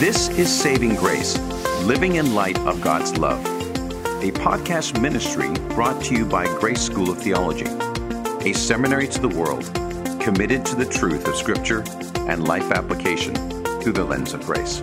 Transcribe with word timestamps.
This 0.00 0.30
is 0.30 0.50
Saving 0.50 0.94
Grace, 0.94 1.38
living 1.82 2.14
in 2.14 2.34
light 2.34 2.58
of 2.60 2.80
God's 2.80 3.18
love, 3.18 3.44
a 4.24 4.30
podcast 4.30 4.98
ministry 4.98 5.50
brought 5.74 6.02
to 6.04 6.14
you 6.14 6.24
by 6.24 6.46
Grace 6.58 6.80
School 6.80 7.10
of 7.10 7.18
Theology, 7.18 7.66
a 8.48 8.54
seminary 8.54 9.08
to 9.08 9.20
the 9.20 9.28
world 9.28 9.66
committed 10.18 10.64
to 10.64 10.74
the 10.74 10.86
truth 10.86 11.28
of 11.28 11.36
Scripture 11.36 11.84
and 12.30 12.48
life 12.48 12.70
application 12.70 13.34
through 13.82 13.92
the 13.92 14.02
lens 14.02 14.32
of 14.32 14.40
grace. 14.46 14.78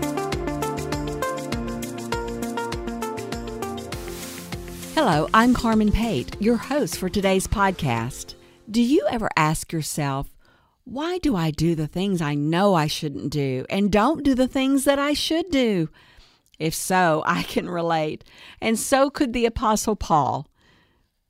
Hello, 4.93 5.27
I'm 5.33 5.55
Carmen 5.55 5.91
Pate, 5.91 6.39
your 6.39 6.57
host 6.57 6.99
for 6.99 7.09
today's 7.09 7.47
podcast. 7.47 8.35
Do 8.69 8.83
you 8.83 9.07
ever 9.09 9.31
ask 9.35 9.73
yourself, 9.73 10.36
why 10.89 11.17
do 11.17 11.35
I 11.35 11.51
do 11.51 11.75
the 11.75 11.85
things 11.85 12.21
I 12.21 12.33
know 12.33 12.73
I 12.73 12.87
shouldn't 12.87 13.29
do 13.29 13.65
and 13.69 13.91
don't 13.91 14.23
do 14.23 14.33
the 14.33 14.47
things 14.47 14.85
that 14.85 14.97
I 14.97 15.11
should 15.11 15.51
do? 15.51 15.89
If 16.59 16.73
so, 16.73 17.23
I 17.25 17.43
can 17.43 17.69
relate, 17.69 18.23
and 18.61 18.79
so 18.79 19.09
could 19.09 19.33
the 19.33 19.45
Apostle 19.45 19.97
Paul. 19.97 20.47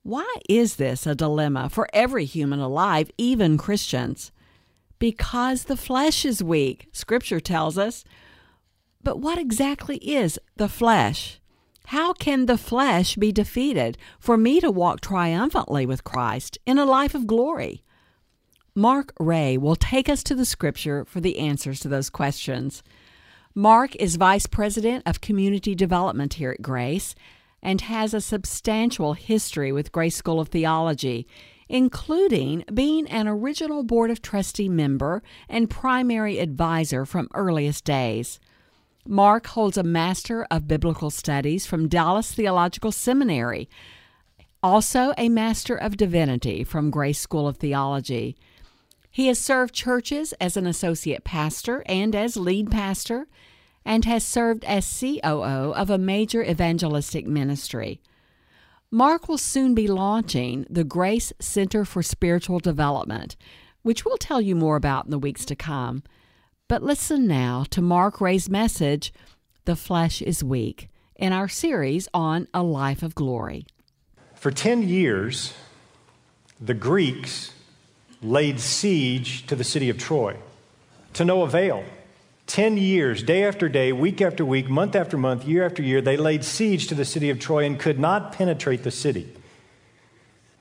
Why 0.04 0.32
is 0.48 0.76
this 0.76 1.08
a 1.08 1.16
dilemma 1.16 1.70
for 1.70 1.90
every 1.92 2.24
human 2.24 2.60
alive, 2.60 3.10
even 3.18 3.58
Christians? 3.58 4.32
Because 5.00 5.64
the 5.64 5.76
flesh 5.76 6.24
is 6.24 6.44
weak, 6.44 6.88
Scripture 6.92 7.40
tells 7.40 7.80
us. 7.80 8.04
But 9.04 9.20
what 9.20 9.40
exactly 9.40 9.98
is 9.98 10.40
the 10.56 10.70
flesh? 10.70 11.40
How 11.88 12.14
can 12.14 12.46
the 12.46 12.60
flesh 12.60 13.16
be 13.16 13.32
defeated 13.32 13.98
for 14.20 14.38
me 14.38 14.60
to 14.60 14.70
walk 14.70 15.02
triumphantly 15.02 15.88
with 15.88 16.04
Christ 16.04 16.60
in 16.66 16.78
a 16.78 16.86
life 16.86 17.16
of 17.16 17.26
glory? 17.26 17.84
Mark 18.78 19.12
Ray 19.20 19.58
will 19.58 19.76
take 19.76 20.08
us 20.08 20.22
to 20.22 20.36
the 20.36 20.46
scripture 20.46 21.04
for 21.04 21.20
the 21.20 21.40
answers 21.40 21.80
to 21.80 21.88
those 21.88 22.12
questions. 22.12 22.84
Mark 23.56 23.96
is 23.96 24.18
Vice 24.18 24.46
President 24.46 25.02
of 25.08 25.20
Community 25.20 25.74
Development 25.74 26.36
here 26.36 26.52
at 26.52 26.62
Grace 26.62 27.16
and 27.60 27.82
has 27.82 28.14
a 28.14 28.22
substantial 28.22 29.14
history 29.14 29.72
with 29.72 29.92
Grace 29.92 30.16
School 30.16 30.40
of 30.40 30.50
Theology, 30.50 31.26
including 31.68 32.66
being 32.72 33.08
an 33.08 33.28
original 33.28 33.84
Board 33.84 34.12
of 34.12 34.22
Trustee 34.22 34.70
member 34.70 35.24
and 35.50 35.72
primary 35.72 36.38
advisor 36.38 37.04
from 37.04 37.30
earliest 37.34 37.84
days. 37.84 38.40
Mark 39.08 39.48
holds 39.48 39.78
a 39.78 39.84
Master 39.84 40.46
of 40.52 40.68
Biblical 40.68 41.10
Studies 41.10 41.66
from 41.66 41.88
Dallas 41.88 42.32
Theological 42.32 42.92
Seminary, 42.92 43.68
also 44.62 45.16
a 45.18 45.30
Master 45.30 45.76
of 45.76 45.98
Divinity 45.98 46.64
from 46.64 46.92
Grace 46.92 47.20
School 47.20 47.48
of 47.48 47.58
Theology. 47.58 48.38
He 49.18 49.30
has 49.30 49.40
served 49.40 49.74
churches 49.74 50.34
as 50.34 50.58
an 50.58 50.68
associate 50.68 51.24
pastor 51.24 51.82
and 51.88 52.14
as 52.14 52.38
lead 52.38 52.70
pastor, 52.70 53.26
and 53.84 54.06
has 54.06 54.24
served 54.24 54.64
as 54.66 55.00
COO 55.00 55.74
of 55.74 55.90
a 55.90 55.98
major 55.98 56.44
evangelistic 56.44 57.26
ministry. 57.26 58.00
Mark 58.92 59.28
will 59.28 59.40
soon 59.40 59.74
be 59.74 59.88
launching 59.88 60.68
the 60.70 60.84
Grace 60.84 61.34
Center 61.40 61.84
for 61.84 62.04
Spiritual 62.04 62.60
Development, 62.60 63.36
which 63.82 64.06
we'll 64.06 64.18
tell 64.18 64.40
you 64.40 64.56
more 64.56 64.76
about 64.76 65.06
in 65.06 65.10
the 65.10 65.18
weeks 65.18 65.46
to 65.46 65.56
come. 65.56 66.04
But 66.68 66.84
listen 66.84 67.26
now 67.26 67.66
to 67.72 67.82
Mark 67.82 68.22
Ray's 68.22 68.52
message, 68.52 69.12
The 69.66 69.76
Flesh 69.76 70.22
is 70.22 70.44
Weak, 70.44 70.90
in 71.16 71.34
our 71.34 71.48
series 71.48 72.08
on 72.14 72.48
a 72.54 72.62
life 72.62 73.02
of 73.02 73.16
glory. 73.16 73.66
For 74.36 74.52
10 74.52 74.88
years, 74.88 75.56
the 76.62 76.76
Greeks 76.76 77.54
laid 78.22 78.60
siege 78.60 79.46
to 79.48 79.56
the 79.56 79.64
city 79.64 79.90
of 79.90 79.98
Troy 79.98 80.36
to 81.14 81.26
no 81.26 81.44
avail. 81.44 81.84
10 82.48 82.78
years, 82.78 83.24
day 83.24 83.44
after 83.44 83.68
day, 83.68 83.92
week 83.92 84.22
after 84.22 84.46
week, 84.46 84.70
month 84.70 84.96
after 84.96 85.18
month, 85.18 85.46
year 85.46 85.66
after 85.66 85.84
year, 85.84 86.00
they 86.00 86.16
laid 86.16 86.46
siege 86.46 86.88
to 86.88 86.96
the 86.96 87.04
city 87.04 87.30
of 87.30 87.40
Troy 87.40 87.66
and 87.66 87.78
could 87.78 88.00
not 88.00 88.32
penetrate 88.32 88.84
the 88.84 88.92
city. 88.92 89.34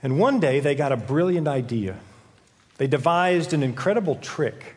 And 0.03 0.19
one 0.19 0.41
day 0.41 0.61
they 0.61 0.75
got 0.75 0.93
a 0.93 0.97
brilliant 0.97 1.47
idea. 1.47 1.97
They 2.79 2.87
devised 2.87 3.53
an 3.53 3.63
incredible 3.63 4.17
trick. 4.17 4.77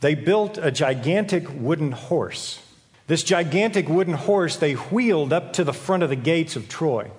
They 0.00 0.14
built 0.14 0.58
a 0.58 0.70
gigantic 0.70 1.46
wooden 1.52 1.92
horse. 1.92 2.62
This 3.08 3.22
gigantic 3.22 3.88
wooden 3.88 4.14
horse 4.14 4.56
they 4.56 4.74
wheeled 4.74 5.32
up 5.32 5.54
to 5.54 5.64
the 5.64 5.72
front 5.72 6.02
of 6.02 6.08
the 6.08 6.16
gates 6.16 6.54
of 6.56 6.68
Troy. 6.68 7.10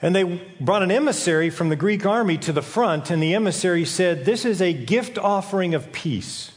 And 0.00 0.14
they 0.14 0.24
brought 0.60 0.82
an 0.82 0.92
emissary 0.92 1.50
from 1.50 1.70
the 1.70 1.76
Greek 1.76 2.06
army 2.06 2.38
to 2.38 2.52
the 2.52 2.62
front, 2.62 3.10
and 3.10 3.22
the 3.22 3.34
emissary 3.34 3.84
said, 3.84 4.24
This 4.24 4.44
is 4.44 4.62
a 4.62 4.72
gift 4.72 5.18
offering 5.18 5.74
of 5.74 5.92
peace. 5.92 6.52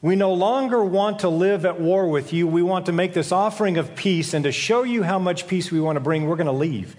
We 0.00 0.16
no 0.16 0.32
longer 0.32 0.82
want 0.82 1.20
to 1.20 1.28
live 1.28 1.64
at 1.66 1.80
war 1.80 2.08
with 2.08 2.32
you. 2.32 2.46
We 2.46 2.62
want 2.62 2.86
to 2.86 2.92
make 2.92 3.14
this 3.14 3.32
offering 3.32 3.76
of 3.76 3.94
peace, 3.94 4.32
and 4.32 4.44
to 4.44 4.52
show 4.52 4.82
you 4.82 5.02
how 5.02 5.18
much 5.18 5.46
peace 5.46 5.70
we 5.70 5.80
want 5.80 5.96
to 5.96 6.00
bring, 6.00 6.26
we're 6.26 6.36
going 6.36 6.46
to 6.46 6.52
leave. 6.52 6.96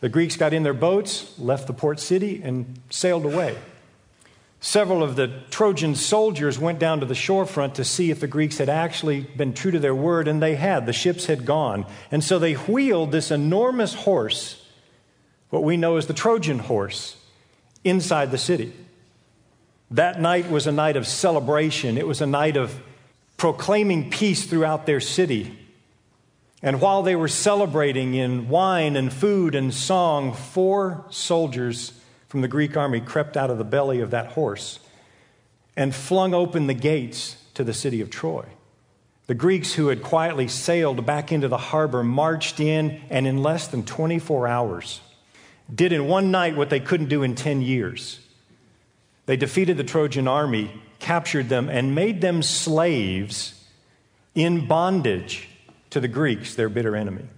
The 0.00 0.08
Greeks 0.08 0.36
got 0.36 0.52
in 0.52 0.62
their 0.62 0.74
boats, 0.74 1.38
left 1.38 1.66
the 1.66 1.72
port 1.72 2.00
city, 2.00 2.40
and 2.42 2.80
sailed 2.90 3.24
away. 3.24 3.56
Several 4.64 5.02
of 5.02 5.16
the 5.16 5.26
Trojan 5.50 5.96
soldiers 5.96 6.56
went 6.56 6.78
down 6.78 7.00
to 7.00 7.06
the 7.06 7.14
shorefront 7.14 7.74
to 7.74 7.84
see 7.84 8.12
if 8.12 8.20
the 8.20 8.28
Greeks 8.28 8.58
had 8.58 8.68
actually 8.68 9.22
been 9.22 9.54
true 9.54 9.72
to 9.72 9.80
their 9.80 9.94
word, 9.94 10.28
and 10.28 10.40
they 10.40 10.54
had. 10.54 10.86
The 10.86 10.92
ships 10.92 11.26
had 11.26 11.44
gone. 11.44 11.84
And 12.12 12.22
so 12.22 12.38
they 12.38 12.52
wheeled 12.52 13.10
this 13.10 13.32
enormous 13.32 13.92
horse, 13.92 14.64
what 15.50 15.64
we 15.64 15.76
know 15.76 15.96
as 15.96 16.06
the 16.06 16.14
Trojan 16.14 16.60
horse, 16.60 17.16
inside 17.82 18.30
the 18.30 18.38
city. 18.38 18.72
That 19.90 20.20
night 20.20 20.48
was 20.48 20.68
a 20.68 20.72
night 20.72 20.96
of 20.96 21.08
celebration, 21.08 21.98
it 21.98 22.06
was 22.06 22.20
a 22.20 22.26
night 22.26 22.56
of 22.56 22.80
proclaiming 23.36 24.10
peace 24.10 24.46
throughout 24.46 24.86
their 24.86 25.00
city. 25.00 25.58
And 26.62 26.80
while 26.80 27.02
they 27.02 27.16
were 27.16 27.26
celebrating 27.26 28.14
in 28.14 28.48
wine 28.48 28.94
and 28.94 29.12
food 29.12 29.56
and 29.56 29.74
song, 29.74 30.32
four 30.32 31.04
soldiers 31.10 31.94
from 32.32 32.40
the 32.40 32.48
Greek 32.48 32.78
army 32.78 32.98
crept 32.98 33.36
out 33.36 33.50
of 33.50 33.58
the 33.58 33.62
belly 33.62 34.00
of 34.00 34.12
that 34.12 34.28
horse 34.28 34.78
and 35.76 35.94
flung 35.94 36.32
open 36.32 36.66
the 36.66 36.72
gates 36.72 37.36
to 37.52 37.62
the 37.62 37.74
city 37.74 38.00
of 38.00 38.08
Troy. 38.08 38.46
The 39.26 39.34
Greeks 39.34 39.74
who 39.74 39.88
had 39.88 40.02
quietly 40.02 40.48
sailed 40.48 41.04
back 41.04 41.30
into 41.30 41.48
the 41.48 41.58
harbor 41.58 42.02
marched 42.02 42.58
in 42.58 43.02
and 43.10 43.26
in 43.26 43.42
less 43.42 43.68
than 43.68 43.84
24 43.84 44.48
hours 44.48 45.02
did 45.74 45.92
in 45.92 46.06
one 46.06 46.30
night 46.30 46.56
what 46.56 46.70
they 46.70 46.80
couldn't 46.80 47.10
do 47.10 47.22
in 47.22 47.34
10 47.34 47.60
years. 47.60 48.18
They 49.26 49.36
defeated 49.36 49.76
the 49.76 49.84
Trojan 49.84 50.26
army, 50.26 50.80
captured 51.00 51.50
them, 51.50 51.68
and 51.68 51.94
made 51.94 52.22
them 52.22 52.42
slaves 52.42 53.62
in 54.34 54.66
bondage 54.66 55.50
to 55.90 56.00
the 56.00 56.08
Greeks, 56.08 56.54
their 56.54 56.70
bitter 56.70 56.96
enemy. 56.96 57.28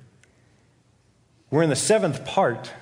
We're 1.50 1.64
in 1.64 1.70
the 1.70 1.74
seventh 1.74 2.24
part 2.24 2.72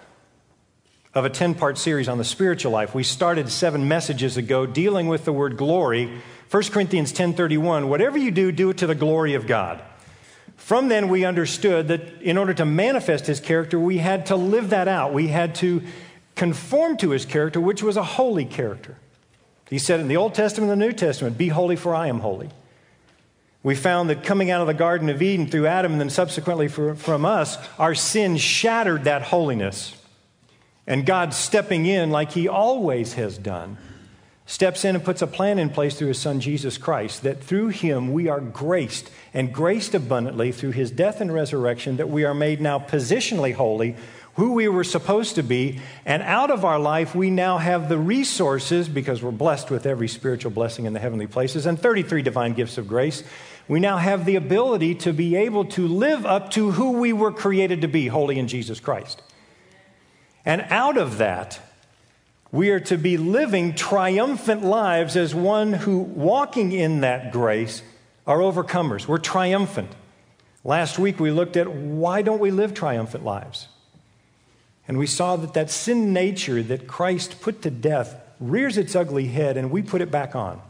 of 1.14 1.24
a 1.24 1.30
10 1.30 1.54
part 1.54 1.78
series 1.78 2.08
on 2.08 2.18
the 2.18 2.24
spiritual 2.24 2.72
life. 2.72 2.94
We 2.94 3.02
started 3.02 3.50
seven 3.50 3.86
messages 3.86 4.36
ago 4.36 4.66
dealing 4.66 5.08
with 5.08 5.24
the 5.24 5.32
word 5.32 5.56
glory. 5.56 6.10
1 6.50 6.62
Corinthians 6.72 7.12
10:31, 7.12 7.88
whatever 7.88 8.18
you 8.18 8.30
do, 8.30 8.52
do 8.52 8.70
it 8.70 8.78
to 8.78 8.86
the 8.86 8.94
glory 8.94 9.34
of 9.34 9.46
God. 9.46 9.80
From 10.56 10.88
then 10.88 11.08
we 11.08 11.24
understood 11.24 11.88
that 11.88 12.22
in 12.22 12.38
order 12.38 12.54
to 12.54 12.64
manifest 12.64 13.26
his 13.26 13.40
character, 13.40 13.78
we 13.78 13.98
had 13.98 14.26
to 14.26 14.36
live 14.36 14.70
that 14.70 14.88
out. 14.88 15.12
We 15.12 15.28
had 15.28 15.54
to 15.56 15.82
conform 16.34 16.96
to 16.98 17.10
his 17.10 17.26
character, 17.26 17.60
which 17.60 17.82
was 17.82 17.96
a 17.96 18.02
holy 18.02 18.44
character. 18.44 18.96
He 19.68 19.78
said 19.78 20.00
in 20.00 20.08
the 20.08 20.16
Old 20.16 20.34
Testament 20.34 20.70
and 20.70 20.80
the 20.80 20.86
New 20.86 20.92
Testament, 20.92 21.36
Be 21.36 21.48
holy, 21.48 21.76
for 21.76 21.94
I 21.94 22.08
am 22.08 22.20
holy. 22.20 22.50
We 23.62 23.74
found 23.74 24.10
that 24.10 24.24
coming 24.24 24.50
out 24.50 24.60
of 24.60 24.66
the 24.66 24.74
Garden 24.74 25.08
of 25.08 25.22
Eden 25.22 25.46
through 25.46 25.66
Adam 25.66 25.92
and 25.92 26.00
then 26.00 26.10
subsequently 26.10 26.68
for, 26.68 26.94
from 26.94 27.24
us, 27.24 27.56
our 27.78 27.94
sin 27.94 28.36
shattered 28.36 29.04
that 29.04 29.22
holiness. 29.22 29.94
And 30.86 31.06
God 31.06 31.32
stepping 31.32 31.86
in 31.86 32.10
like 32.10 32.32
He 32.32 32.48
always 32.48 33.14
has 33.14 33.38
done, 33.38 33.78
steps 34.46 34.84
in 34.84 34.96
and 34.96 35.04
puts 35.04 35.22
a 35.22 35.26
plan 35.26 35.58
in 35.58 35.70
place 35.70 35.96
through 35.96 36.08
His 36.08 36.18
Son 36.18 36.40
Jesus 36.40 36.76
Christ 36.76 37.22
that 37.22 37.42
through 37.42 37.68
Him 37.68 38.12
we 38.12 38.28
are 38.28 38.40
graced 38.40 39.10
and 39.32 39.52
graced 39.52 39.94
abundantly 39.94 40.50
through 40.50 40.72
His 40.72 40.90
death 40.90 41.20
and 41.20 41.32
resurrection, 41.32 41.98
that 41.98 42.08
we 42.08 42.24
are 42.24 42.34
made 42.34 42.60
now 42.60 42.78
positionally 42.78 43.54
holy, 43.54 43.94
who 44.34 44.52
we 44.52 44.66
were 44.66 44.82
supposed 44.82 45.36
to 45.36 45.42
be. 45.42 45.78
And 46.04 46.22
out 46.22 46.50
of 46.50 46.64
our 46.64 46.78
life, 46.78 47.14
we 47.14 47.30
now 47.30 47.58
have 47.58 47.88
the 47.88 47.98
resources, 47.98 48.88
because 48.88 49.22
we're 49.22 49.30
blessed 49.30 49.70
with 49.70 49.86
every 49.86 50.08
spiritual 50.08 50.50
blessing 50.50 50.86
in 50.86 50.94
the 50.94 51.00
heavenly 51.00 51.26
places 51.26 51.66
and 51.66 51.78
33 51.78 52.22
divine 52.22 52.54
gifts 52.54 52.78
of 52.78 52.88
grace. 52.88 53.22
We 53.68 53.78
now 53.78 53.98
have 53.98 54.24
the 54.24 54.36
ability 54.36 54.96
to 54.96 55.12
be 55.12 55.36
able 55.36 55.66
to 55.66 55.86
live 55.86 56.26
up 56.26 56.50
to 56.52 56.72
who 56.72 56.92
we 56.92 57.12
were 57.12 57.30
created 57.30 57.82
to 57.82 57.88
be, 57.88 58.08
holy 58.08 58.38
in 58.38 58.48
Jesus 58.48 58.80
Christ. 58.80 59.22
And 60.44 60.62
out 60.70 60.96
of 60.96 61.18
that, 61.18 61.60
we 62.50 62.70
are 62.70 62.80
to 62.80 62.98
be 62.98 63.16
living 63.16 63.74
triumphant 63.74 64.62
lives 64.62 65.16
as 65.16 65.34
one 65.34 65.72
who, 65.72 65.98
walking 65.98 66.72
in 66.72 67.00
that 67.00 67.32
grace, 67.32 67.82
are 68.26 68.38
overcomers. 68.38 69.08
We're 69.08 69.18
triumphant. 69.18 69.90
Last 70.64 70.98
week 70.98 71.18
we 71.18 71.30
looked 71.30 71.56
at 71.56 71.68
why 71.72 72.22
don't 72.22 72.40
we 72.40 72.50
live 72.50 72.74
triumphant 72.74 73.24
lives? 73.24 73.68
And 74.86 74.98
we 74.98 75.06
saw 75.06 75.36
that 75.36 75.54
that 75.54 75.70
sin 75.70 76.12
nature 76.12 76.62
that 76.62 76.86
Christ 76.86 77.40
put 77.40 77.62
to 77.62 77.70
death 77.70 78.16
rears 78.38 78.76
its 78.76 78.94
ugly 78.94 79.28
head 79.28 79.56
and 79.56 79.70
we 79.70 79.82
put 79.82 80.02
it 80.02 80.10
back 80.10 80.34
on. 80.34 80.60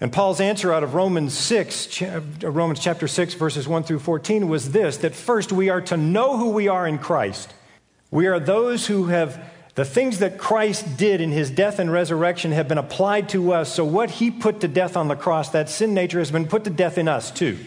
And 0.00 0.12
Paul's 0.12 0.40
answer 0.40 0.72
out 0.72 0.82
of 0.82 0.94
Romans 0.94 1.36
6, 1.36 2.02
uh, 2.02 2.20
Romans 2.42 2.80
chapter 2.80 3.06
6, 3.06 3.34
verses 3.34 3.68
1 3.68 3.84
through 3.84 4.00
14 4.00 4.48
was 4.48 4.72
this 4.72 4.96
that 4.98 5.14
first 5.14 5.52
we 5.52 5.68
are 5.68 5.80
to 5.82 5.96
know 5.96 6.36
who 6.36 6.50
we 6.50 6.66
are 6.66 6.86
in 6.86 6.98
Christ. 6.98 7.54
We 8.12 8.26
are 8.26 8.38
those 8.38 8.86
who 8.86 9.06
have 9.06 9.42
the 9.74 9.84
things 9.86 10.18
that 10.18 10.36
Christ 10.36 10.98
did 10.98 11.22
in 11.22 11.32
his 11.32 11.50
death 11.50 11.78
and 11.78 11.90
resurrection 11.90 12.52
have 12.52 12.68
been 12.68 12.78
applied 12.78 13.30
to 13.30 13.54
us. 13.54 13.72
So, 13.72 13.84
what 13.84 14.10
he 14.10 14.30
put 14.30 14.60
to 14.60 14.68
death 14.68 14.96
on 14.96 15.08
the 15.08 15.16
cross, 15.16 15.48
that 15.50 15.70
sin 15.70 15.94
nature 15.94 16.18
has 16.18 16.30
been 16.30 16.46
put 16.46 16.64
to 16.64 16.70
death 16.70 16.98
in 16.98 17.08
us 17.08 17.30
too. 17.30 17.58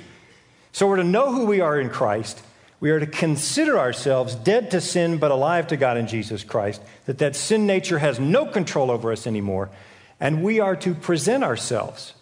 So, 0.71 0.88
we're 0.88 0.97
to 0.97 1.03
know 1.03 1.33
who 1.33 1.47
we 1.47 1.62
are 1.62 1.80
in 1.80 1.89
Christ. 1.89 2.44
We 2.80 2.92
are 2.92 3.00
to 3.00 3.07
consider 3.07 3.80
ourselves 3.80 4.36
dead 4.36 4.69
to 4.71 4.81
sin 4.81 5.18
but 5.18 5.31
alive 5.31 5.68
to 5.68 5.77
God 5.77 5.97
in 5.97 6.06
Jesus 6.06 6.44
Christ, 6.44 6.80
that 7.07 7.18
that 7.18 7.36
sin 7.36 7.65
nature 7.65 7.97
has 7.97 8.19
no 8.19 8.45
control 8.45 8.92
over 8.92 9.12
us 9.12 9.25
anymore. 9.25 9.71
And 10.19 10.44
we 10.44 10.59
are 10.59 10.75
to 10.75 10.94
present 10.94 11.44
ourselves 11.44 12.13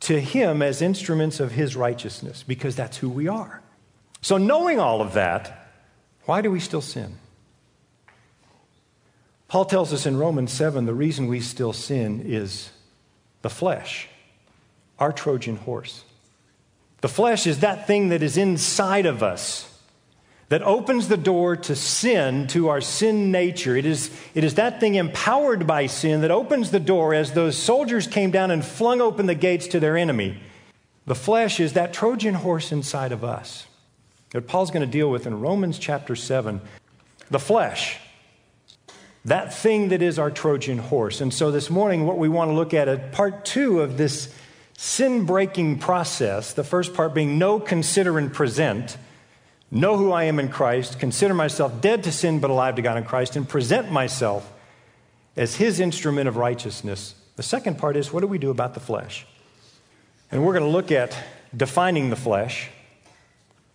to 0.00 0.20
Him 0.20 0.60
as 0.60 0.82
instruments 0.82 1.40
of 1.40 1.52
His 1.52 1.76
righteousness 1.76 2.44
because 2.46 2.76
that's 2.76 2.98
who 2.98 3.08
we 3.08 3.26
are. 3.26 3.62
So, 4.20 4.36
knowing 4.36 4.78
all 4.78 5.00
of 5.00 5.14
that, 5.14 5.65
why 6.26 6.42
do 6.42 6.50
we 6.50 6.60
still 6.60 6.80
sin? 6.82 7.16
Paul 9.48 9.64
tells 9.64 9.92
us 9.92 10.06
in 10.06 10.18
Romans 10.18 10.52
7 10.52 10.84
the 10.84 10.94
reason 10.94 11.28
we 11.28 11.40
still 11.40 11.72
sin 11.72 12.22
is 12.26 12.70
the 13.42 13.50
flesh, 13.50 14.08
our 14.98 15.12
Trojan 15.12 15.56
horse. 15.56 16.02
The 17.00 17.08
flesh 17.08 17.46
is 17.46 17.60
that 17.60 17.86
thing 17.86 18.08
that 18.08 18.22
is 18.22 18.36
inside 18.36 19.06
of 19.06 19.22
us 19.22 19.72
that 20.48 20.62
opens 20.62 21.08
the 21.08 21.16
door 21.16 21.56
to 21.56 21.74
sin, 21.74 22.46
to 22.48 22.68
our 22.68 22.80
sin 22.80 23.32
nature. 23.32 23.76
It 23.76 23.86
is, 23.86 24.10
it 24.34 24.44
is 24.44 24.54
that 24.54 24.78
thing 24.78 24.94
empowered 24.94 25.66
by 25.66 25.86
sin 25.86 26.20
that 26.20 26.30
opens 26.30 26.70
the 26.70 26.80
door 26.80 27.14
as 27.14 27.32
those 27.32 27.56
soldiers 27.58 28.06
came 28.06 28.30
down 28.30 28.50
and 28.50 28.64
flung 28.64 29.00
open 29.00 29.26
the 29.26 29.34
gates 29.34 29.66
to 29.68 29.80
their 29.80 29.96
enemy. 29.96 30.40
The 31.04 31.16
flesh 31.16 31.60
is 31.60 31.72
that 31.74 31.92
Trojan 31.92 32.34
horse 32.34 32.72
inside 32.72 33.12
of 33.12 33.24
us 33.24 33.66
that 34.36 34.46
Paul's 34.46 34.70
going 34.70 34.84
to 34.84 34.92
deal 34.92 35.10
with 35.10 35.26
in 35.26 35.40
Romans 35.40 35.78
chapter 35.78 36.14
7. 36.14 36.60
The 37.30 37.38
flesh, 37.38 37.96
that 39.24 39.54
thing 39.54 39.88
that 39.88 40.02
is 40.02 40.18
our 40.18 40.30
Trojan 40.30 40.76
horse. 40.76 41.22
And 41.22 41.32
so 41.32 41.50
this 41.50 41.70
morning, 41.70 42.04
what 42.04 42.18
we 42.18 42.28
want 42.28 42.50
to 42.50 42.54
look 42.54 42.74
at 42.74 42.86
is 42.86 43.00
part 43.14 43.46
two 43.46 43.80
of 43.80 43.96
this 43.96 44.30
sin 44.76 45.24
breaking 45.24 45.78
process. 45.78 46.52
The 46.52 46.64
first 46.64 46.92
part 46.92 47.14
being 47.14 47.38
know, 47.38 47.58
consider, 47.58 48.18
and 48.18 48.30
present 48.30 48.98
know 49.70 49.96
who 49.96 50.12
I 50.12 50.24
am 50.24 50.38
in 50.38 50.50
Christ, 50.50 50.98
consider 50.98 51.32
myself 51.32 51.80
dead 51.80 52.04
to 52.04 52.12
sin 52.12 52.38
but 52.38 52.50
alive 52.50 52.74
to 52.74 52.82
God 52.82 52.98
in 52.98 53.04
Christ, 53.04 53.36
and 53.36 53.48
present 53.48 53.90
myself 53.90 54.52
as 55.34 55.54
his 55.54 55.80
instrument 55.80 56.28
of 56.28 56.36
righteousness. 56.36 57.14
The 57.36 57.42
second 57.42 57.78
part 57.78 57.96
is 57.96 58.12
what 58.12 58.20
do 58.20 58.26
we 58.26 58.36
do 58.36 58.50
about 58.50 58.74
the 58.74 58.80
flesh? 58.80 59.26
And 60.30 60.44
we're 60.44 60.52
going 60.52 60.66
to 60.66 60.70
look 60.70 60.92
at 60.92 61.16
defining 61.56 62.10
the 62.10 62.16
flesh. 62.16 62.68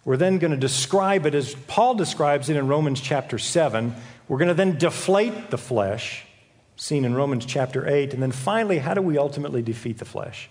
We're 0.04 0.18
then 0.18 0.40
going 0.40 0.52
to 0.52 0.58
describe 0.58 1.26
it 1.26 1.36
as 1.36 1.54
Paul 1.68 1.96
describes 1.96 2.50
it 2.50 2.56
in 2.56 2.68
Romans 2.68 3.00
chapter 3.00 3.38
7. 3.38 3.94
We're 4.28 4.38
going 4.38 4.48
to 4.48 4.54
then 4.54 4.78
deflate 4.78 5.52
the 5.52 5.58
flesh, 5.58 6.26
seen 6.76 7.06
in 7.06 7.14
Romans 7.14 7.46
chapter 7.46 7.88
8. 7.88 8.14
And 8.14 8.24
then 8.24 8.32
finally, 8.32 8.80
how 8.80 8.94
do 8.94 9.02
we 9.02 9.18
ultimately 9.18 9.62
defeat 9.62 10.00
the 10.00 10.06
flesh? 10.06 10.50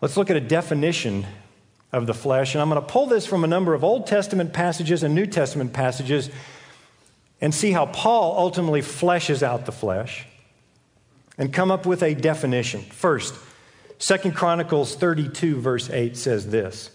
Let's 0.00 0.16
look 0.16 0.30
at 0.30 0.36
a 0.36 0.40
definition 0.40 1.26
of 1.92 2.06
the 2.06 2.14
flesh. 2.14 2.54
And 2.54 2.62
I'm 2.62 2.68
going 2.68 2.80
to 2.80 2.86
pull 2.86 3.06
this 3.06 3.26
from 3.26 3.42
a 3.42 3.48
number 3.48 3.74
of 3.74 3.82
Old 3.82 4.06
Testament 4.06 4.52
passages 4.52 5.02
and 5.02 5.14
New 5.14 5.26
Testament 5.26 5.72
passages 5.72 6.30
and 7.40 7.52
see 7.52 7.72
how 7.72 7.86
Paul 7.86 8.36
ultimately 8.38 8.82
fleshes 8.82 9.42
out 9.42 9.66
the 9.66 9.72
flesh 9.72 10.26
and 11.36 11.52
come 11.52 11.72
up 11.72 11.86
with 11.86 12.02
a 12.04 12.14
definition. 12.14 12.82
First, 12.82 13.34
Second 13.98 14.34
Chronicles 14.34 14.94
32, 14.94 15.60
verse 15.60 15.90
8 15.90 16.16
says 16.16 16.48
this 16.48 16.90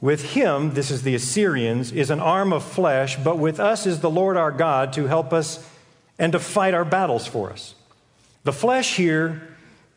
With 0.00 0.32
him, 0.32 0.74
this 0.74 0.90
is 0.90 1.02
the 1.02 1.14
Assyrians, 1.14 1.90
is 1.92 2.10
an 2.10 2.20
arm 2.20 2.52
of 2.52 2.64
flesh, 2.64 3.16
but 3.16 3.38
with 3.38 3.58
us 3.58 3.86
is 3.86 4.00
the 4.00 4.10
Lord 4.10 4.36
our 4.36 4.52
God 4.52 4.92
to 4.94 5.06
help 5.06 5.32
us 5.32 5.66
and 6.18 6.32
to 6.32 6.38
fight 6.38 6.74
our 6.74 6.84
battles 6.84 7.26
for 7.26 7.50
us. 7.50 7.74
The 8.44 8.52
flesh 8.52 8.96
here 8.96 9.56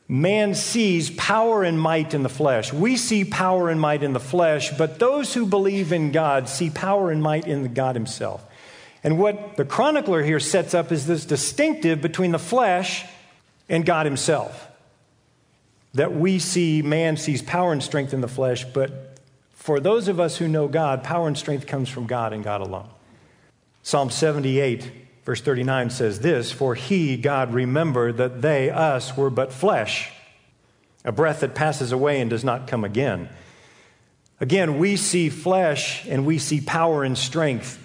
man 0.10 0.56
sees 0.56 1.12
power 1.12 1.64
and 1.64 1.80
might 1.80 2.16
in 2.16 2.24
the 2.24 2.30
flesh. 2.30 2.74
We 2.74 2.98
see 2.98 3.24
power 3.24 3.70
and 3.70 3.80
might 3.80 4.02
in 4.02 4.14
the 4.14 4.20
flesh, 4.20 4.76
but 4.76 4.98
those 4.98 5.36
who 5.36 5.46
believe 5.46 5.94
in 5.94 6.12
God 6.12 6.50
see 6.50 6.72
power 6.72 7.12
and 7.12 7.22
might 7.22 7.48
in 7.48 7.74
God 7.76 7.96
Himself. 7.96 8.44
And 9.04 9.20
what 9.20 9.56
the 9.56 9.64
chronicler 9.64 10.24
here 10.24 10.40
sets 10.40 10.74
up 10.74 10.92
is 10.92 11.06
this 11.06 11.26
distinctive 11.26 12.02
between 12.02 12.32
the 12.32 12.40
flesh 12.40 13.06
and 13.70 13.86
God 13.86 14.08
Himself. 14.08 14.68
That 15.94 16.14
we 16.14 16.40
see, 16.40 16.82
man 16.82 17.16
sees 17.16 17.42
power 17.42 17.72
and 17.72 17.82
strength 17.82 18.14
in 18.14 18.22
the 18.22 18.28
flesh, 18.28 18.66
but 18.66 19.09
for 19.70 19.80
those 19.80 20.08
of 20.08 20.20
us 20.20 20.38
who 20.38 20.48
know 20.48 20.68
God, 20.68 21.04
power 21.04 21.28
and 21.28 21.38
strength 21.38 21.68
comes 21.68 21.90
from 21.90 22.08
God 22.08 22.34
and 22.34 22.44
God 22.44 22.62
alone. 22.62 22.90
Psalm 23.84 24.10
78 24.10 24.92
Verse 25.24 25.42
39 25.42 25.92
says 25.92 26.22
this 26.22 26.52
For 26.52 26.74
he, 26.74 27.16
God, 27.16 27.54
remembered 27.54 28.18
that 28.18 28.42
they, 28.42 28.72
us, 28.72 29.16
were 29.16 29.30
but 29.30 29.54
flesh, 29.54 30.12
a 31.06 31.12
breath 31.12 31.42
that 31.42 31.54
passes 31.54 31.92
away 31.92 32.20
and 32.20 32.32
does 32.32 32.44
not 32.44 32.66
come 32.66 32.84
again. 32.84 33.30
Again, 34.40 34.80
we 34.80 34.96
see 34.96 35.30
flesh 35.30 36.04
and 36.08 36.26
we 36.26 36.40
see 36.40 36.62
power 36.62 37.04
and 37.04 37.16
strength. 37.16 37.78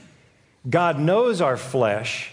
God 0.67 0.99
knows 0.99 1.43
our 1.43 1.59
flesh 1.59 2.33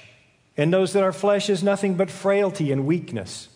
and 0.56 0.72
knows 0.72 0.94
that 0.94 1.04
our 1.04 1.12
flesh 1.12 1.50
is 1.50 1.62
nothing 1.62 1.96
but 1.96 2.10
frailty 2.10 2.72
and 2.72 2.88
weakness. 2.88 3.50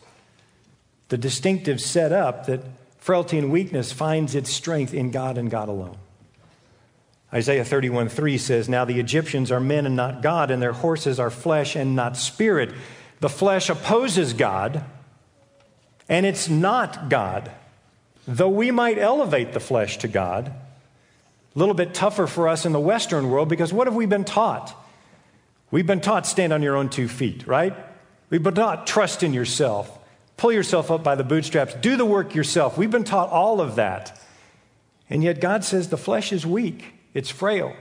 The 1.08 1.18
distinctive 1.18 1.80
set 1.80 2.12
up 2.12 2.48
that 2.48 2.60
frailty 3.06 3.38
and 3.38 3.52
weakness 3.52 3.92
finds 3.92 4.34
its 4.34 4.50
strength 4.50 4.92
in 4.92 5.12
God 5.12 5.38
and 5.38 5.52
God 5.52 5.70
alone. 5.70 5.96
Isaiah 7.32 7.64
31 7.64 8.10
3 8.10 8.40
says, 8.40 8.68
Now 8.68 8.84
the 8.84 9.00
Egyptians 9.00 9.52
are 9.52 9.60
men 9.60 9.86
and 9.86 9.96
not 9.96 10.24
God, 10.24 10.50
and 10.50 10.60
their 10.60 10.72
horses 10.72 11.20
are 11.20 11.30
flesh 11.30 11.76
and 11.76 11.96
not 11.96 12.18
spirit. 12.18 12.74
The 13.20 13.30
flesh 13.30 13.70
opposes 13.70 14.34
God, 14.34 14.84
and 16.10 16.26
it's 16.26 16.50
not 16.50 17.08
God. 17.08 17.52
Though 18.28 18.50
we 18.50 18.72
might 18.72 18.98
elevate 18.98 19.54
the 19.54 19.60
flesh 19.60 20.00
to 20.00 20.08
God, 20.08 20.48
a 20.48 21.60
little 21.60 21.76
bit 21.76 21.94
tougher 21.94 22.26
for 22.26 22.48
us 22.48 22.66
in 22.66 22.72
the 22.72 22.80
Western 22.80 23.30
world 23.30 23.50
because 23.50 23.72
what 23.72 23.86
have 23.86 23.96
we 23.96 24.08
been 24.08 24.26
taught? 24.26 24.76
We've 25.70 25.86
been 25.86 26.02
taught 26.02 26.26
stand 26.26 26.54
on 26.54 26.64
your 26.64 26.76
own 26.76 26.90
two 26.90 27.08
feet, 27.08 27.46
right? 27.46 27.76
We've 28.32 28.42
been 28.42 28.56
taught 28.56 28.88
trust 28.88 29.22
in 29.22 29.32
yourself, 29.32 29.95
pull 30.38 30.52
yourself 30.52 30.92
up 30.92 31.04
by 31.04 31.16
the 31.16 31.24
bootstraps, 31.24 31.74
do 31.76 31.96
the 31.98 32.06
work 32.06 32.36
yourself. 32.36 32.78
We've 32.78 32.92
been 32.92 33.04
taught 33.04 33.30
all 33.30 33.62
of 33.62 33.76
that. 33.76 34.20
And 35.10 35.24
yet 35.24 35.40
God 35.40 35.64
says 35.64 35.90
the 35.90 35.98
flesh 35.98 36.32
is 36.32 36.46
weak. 36.46 36.94
It's 37.14 37.30
frail. 37.30 37.76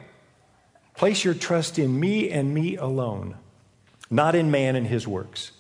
Place 0.95 1.25
your 1.25 1.35
trust 1.35 1.79
in 1.79 1.99
me 1.99 2.31
and 2.31 2.55
me 2.55 2.77
alone, 2.77 3.37
not 4.11 4.35
in 4.35 4.51
man 4.51 4.77
and 4.77 4.87
his 4.87 5.09
works. 5.09 5.51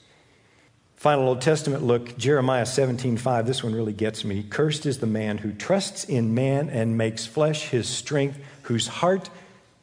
Final 0.96 1.28
Old 1.28 1.40
Testament 1.42 1.82
look, 1.82 2.16
Jeremiah 2.16 2.64
17:5. 2.64 3.46
This 3.46 3.62
one 3.62 3.74
really 3.74 3.92
gets 3.92 4.24
me. 4.24 4.42
Cursed 4.42 4.86
is 4.86 4.98
the 4.98 5.06
man 5.06 5.38
who 5.38 5.52
trusts 5.52 6.04
in 6.04 6.34
man 6.34 6.70
and 6.70 6.96
makes 6.96 7.26
flesh 7.26 7.68
his 7.68 7.88
strength, 7.88 8.38
whose 8.62 8.86
heart 8.86 9.28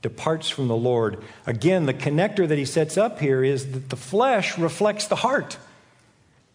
departs 0.01 0.49
from 0.49 0.67
the 0.67 0.75
Lord. 0.75 1.23
Again, 1.45 1.85
the 1.85 1.93
connector 1.93 2.47
that 2.47 2.57
he 2.57 2.65
sets 2.65 2.97
up 2.97 3.19
here 3.19 3.43
is 3.43 3.71
that 3.73 3.89
the 3.89 3.95
flesh 3.95 4.57
reflects 4.57 5.05
the 5.05 5.17
heart. 5.17 5.57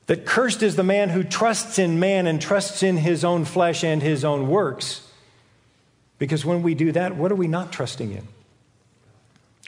That 0.06 0.24
cursed 0.24 0.62
is 0.62 0.76
the 0.76 0.84
man 0.84 1.10
who 1.10 1.24
trusts 1.24 1.78
in 1.78 1.98
man 1.98 2.26
and 2.26 2.40
trusts 2.40 2.82
in 2.82 2.98
his 2.98 3.24
own 3.24 3.44
flesh 3.44 3.82
and 3.82 4.02
his 4.02 4.24
own 4.24 4.48
works. 4.48 5.06
Because 6.18 6.44
when 6.44 6.62
we 6.62 6.74
do 6.74 6.92
that, 6.92 7.16
what 7.16 7.32
are 7.32 7.36
we 7.36 7.48
not 7.48 7.72
trusting 7.72 8.12
in? 8.12 8.26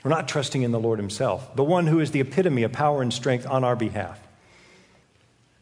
We're 0.03 0.11
not 0.11 0.29
trusting 0.29 0.61
in 0.61 0.71
the 0.71 0.79
Lord 0.79 0.97
Himself, 0.97 1.55
the 1.55 1.63
one 1.63 1.87
who 1.87 1.99
is 1.99 2.11
the 2.11 2.21
epitome 2.21 2.63
of 2.63 2.71
power 2.71 3.01
and 3.01 3.13
strength 3.13 3.45
on 3.45 3.63
our 3.63 3.75
behalf. 3.75 4.19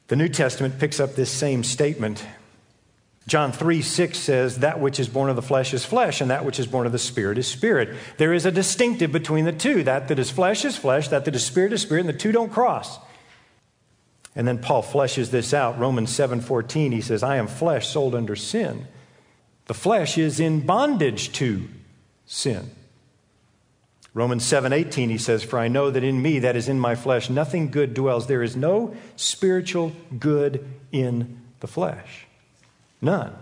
The 0.10 0.16
New 0.16 0.30
Testament 0.30 0.80
picks 0.80 1.00
up 1.00 1.16
this 1.16 1.32
same 1.32 1.64
statement. 1.64 2.24
John 3.26 3.52
3 3.52 3.82
6 3.82 4.18
says, 4.18 4.60
That 4.60 4.80
which 4.80 5.00
is 5.00 5.10
born 5.10 5.30
of 5.30 5.36
the 5.36 5.42
flesh 5.42 5.74
is 5.74 5.84
flesh, 5.84 6.22
and 6.22 6.30
that 6.30 6.46
which 6.46 6.60
is 6.60 6.68
born 6.68 6.86
of 6.86 6.92
the 6.92 7.00
spirit 7.00 7.38
is 7.38 7.48
spirit. 7.48 7.96
There 8.18 8.32
is 8.32 8.46
a 8.46 8.52
distinctive 8.52 9.12
between 9.12 9.44
the 9.46 9.52
two. 9.52 9.84
That 9.84 10.08
that 10.08 10.20
is 10.20 10.30
flesh 10.30 10.64
is 10.64 10.78
flesh, 10.78 11.10
that 11.10 11.26
that 11.26 11.36
is 11.36 11.44
spirit 11.44 11.74
is 11.74 11.82
spirit, 11.82 12.02
and 12.02 12.10
the 12.10 12.14
two 12.14 12.32
don't 12.32 12.52
cross. 12.52 13.00
And 14.38 14.48
then 14.48 14.60
Paul 14.60 14.84
fleshes 14.84 15.32
this 15.32 15.52
out. 15.52 15.80
Romans 15.80 16.12
7 16.12 16.42
14, 16.42 16.92
he 16.92 17.02
says, 17.02 17.24
I 17.24 17.38
am 17.38 17.48
flesh 17.48 17.88
sold 17.88 18.14
under 18.14 18.36
sin. 18.36 18.88
The 19.66 19.74
flesh 19.74 20.16
is 20.16 20.40
in 20.40 20.64
bondage 20.64 21.34
to 21.34 21.68
sin. 22.28 22.70
Romans 24.14 24.44
7:18 24.44 25.10
he 25.10 25.20
says 25.20 25.44
for 25.44 25.60
I 25.60 25.68
know 25.68 25.92
that 25.92 26.04
in 26.04 26.20
me 26.20 26.40
that 26.40 26.56
is 26.56 26.68
in 26.68 26.80
my 26.80 26.96
flesh 26.96 27.30
nothing 27.30 27.70
good 27.70 27.94
dwells 27.94 28.26
there 28.26 28.42
is 28.42 28.56
no 28.56 28.96
spiritual 29.16 29.92
good 30.18 30.66
in 30.92 31.40
the 31.60 31.68
flesh 31.68 32.26
none 33.00 33.36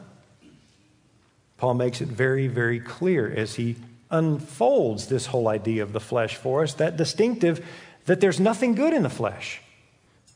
Paul 1.58 1.76
makes 1.76 2.02
it 2.02 2.10
very 2.10 2.48
very 2.48 2.82
clear 2.82 3.32
as 3.32 3.56
he 3.56 3.78
unfolds 4.12 5.08
this 5.08 5.28
whole 5.28 5.48
idea 5.48 5.82
of 5.82 5.94
the 5.94 6.02
flesh 6.02 6.36
for 6.36 6.64
us 6.64 6.74
that 6.74 6.98
distinctive 6.98 7.66
that 8.06 8.20
there's 8.20 8.42
nothing 8.42 8.76
good 8.76 8.94
in 8.94 9.04
the 9.04 9.10
flesh 9.10 9.62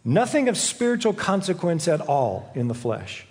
Nothing 0.03 0.49
of 0.49 0.57
spiritual 0.57 1.13
consequence 1.13 1.87
at 1.87 2.01
all 2.01 2.51
in 2.55 2.67
the 2.67 2.73
flesh. 2.73 3.25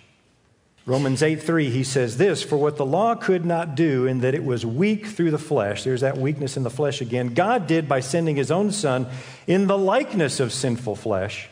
Romans 0.85 1.21
8 1.21 1.43
3, 1.43 1.69
he 1.69 1.83
says 1.83 2.17
this 2.17 2.41
For 2.41 2.57
what 2.57 2.77
the 2.77 2.85
law 2.85 3.13
could 3.15 3.45
not 3.45 3.75
do, 3.75 4.07
in 4.07 4.21
that 4.21 4.33
it 4.33 4.43
was 4.43 4.65
weak 4.65 5.05
through 5.05 5.31
the 5.31 5.37
flesh, 5.37 5.83
there's 5.83 6.01
that 6.01 6.17
weakness 6.17 6.57
in 6.57 6.63
the 6.63 6.69
flesh 6.69 6.99
again, 7.01 7.33
God 7.33 7.67
did 7.67 7.87
by 7.87 7.99
sending 7.99 8.35
his 8.35 8.49
own 8.49 8.71
Son 8.71 9.07
in 9.45 9.67
the 9.67 9.77
likeness 9.77 10.39
of 10.39 10.51
sinful 10.51 10.95
flesh 10.95 11.47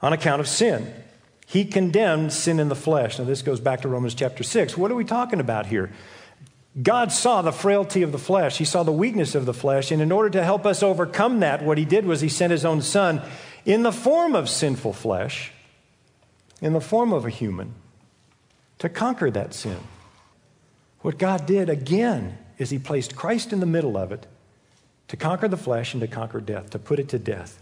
on 0.00 0.12
account 0.12 0.40
of 0.40 0.48
sin. 0.48 0.92
He 1.46 1.64
condemned 1.64 2.32
sin 2.32 2.60
in 2.60 2.68
the 2.68 2.76
flesh. 2.76 3.18
Now, 3.18 3.24
this 3.24 3.42
goes 3.42 3.60
back 3.60 3.82
to 3.82 3.88
Romans 3.88 4.14
chapter 4.14 4.42
6. 4.42 4.76
What 4.76 4.90
are 4.90 4.94
we 4.94 5.04
talking 5.04 5.40
about 5.40 5.66
here? 5.66 5.90
God 6.80 7.12
saw 7.12 7.42
the 7.42 7.52
frailty 7.52 8.02
of 8.02 8.12
the 8.12 8.18
flesh. 8.18 8.58
He 8.58 8.64
saw 8.64 8.82
the 8.82 8.92
weakness 8.92 9.34
of 9.34 9.46
the 9.46 9.54
flesh. 9.54 9.90
And 9.90 10.02
in 10.02 10.10
order 10.10 10.30
to 10.30 10.42
help 10.42 10.66
us 10.66 10.82
overcome 10.82 11.40
that, 11.40 11.62
what 11.62 11.78
he 11.78 11.84
did 11.84 12.06
was 12.06 12.20
he 12.20 12.28
sent 12.28 12.50
his 12.50 12.64
own 12.64 12.82
son 12.82 13.22
in 13.64 13.82
the 13.82 13.92
form 13.92 14.34
of 14.34 14.48
sinful 14.48 14.92
flesh, 14.92 15.52
in 16.60 16.72
the 16.72 16.80
form 16.80 17.12
of 17.12 17.24
a 17.26 17.30
human 17.30 17.74
to 18.78 18.88
conquer 18.88 19.30
that 19.30 19.54
sin. 19.54 19.78
What 21.00 21.18
God 21.18 21.46
did 21.46 21.68
again 21.68 22.38
is 22.58 22.70
He 22.70 22.78
placed 22.78 23.16
Christ 23.16 23.52
in 23.52 23.60
the 23.60 23.66
middle 23.66 23.96
of 23.96 24.12
it 24.12 24.26
to 25.08 25.16
conquer 25.16 25.48
the 25.48 25.56
flesh 25.56 25.94
and 25.94 26.00
to 26.00 26.06
conquer 26.06 26.40
death, 26.40 26.70
to 26.70 26.78
put 26.78 26.98
it 26.98 27.08
to 27.10 27.18
death. 27.18 27.58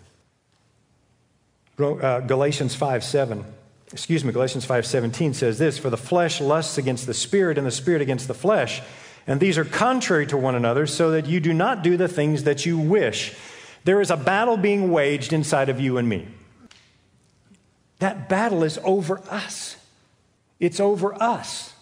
Uh, 1.78 2.20
Galatians 2.20 2.74
5 2.74 3.02
7, 3.02 3.44
excuse 3.92 4.24
me, 4.24 4.32
Galatians 4.32 4.64
5 4.64 4.86
17 4.86 5.34
says 5.34 5.58
this 5.58 5.78
For 5.78 5.90
the 5.90 5.96
flesh 5.96 6.40
lusts 6.40 6.78
against 6.78 7.06
the 7.06 7.14
spirit, 7.14 7.58
and 7.58 7.66
the 7.66 7.72
spirit 7.72 8.02
against 8.02 8.28
the 8.28 8.34
flesh. 8.34 8.82
And 9.26 9.38
these 9.38 9.56
are 9.56 9.64
contrary 9.64 10.26
to 10.28 10.36
one 10.36 10.54
another, 10.54 10.86
so 10.86 11.12
that 11.12 11.26
you 11.26 11.40
do 11.40 11.52
not 11.52 11.82
do 11.82 11.96
the 11.96 12.08
things 12.08 12.44
that 12.44 12.66
you 12.66 12.78
wish. 12.78 13.34
There 13.84 14.00
is 14.00 14.10
a 14.10 14.16
battle 14.16 14.56
being 14.56 14.90
waged 14.90 15.32
inside 15.32 15.68
of 15.68 15.80
you 15.80 15.98
and 15.98 16.08
me. 16.08 16.28
That 17.98 18.28
battle 18.28 18.64
is 18.64 18.78
over 18.84 19.20
us. 19.30 19.76
It's 20.60 20.80
over 20.80 21.14
us. 21.20 21.72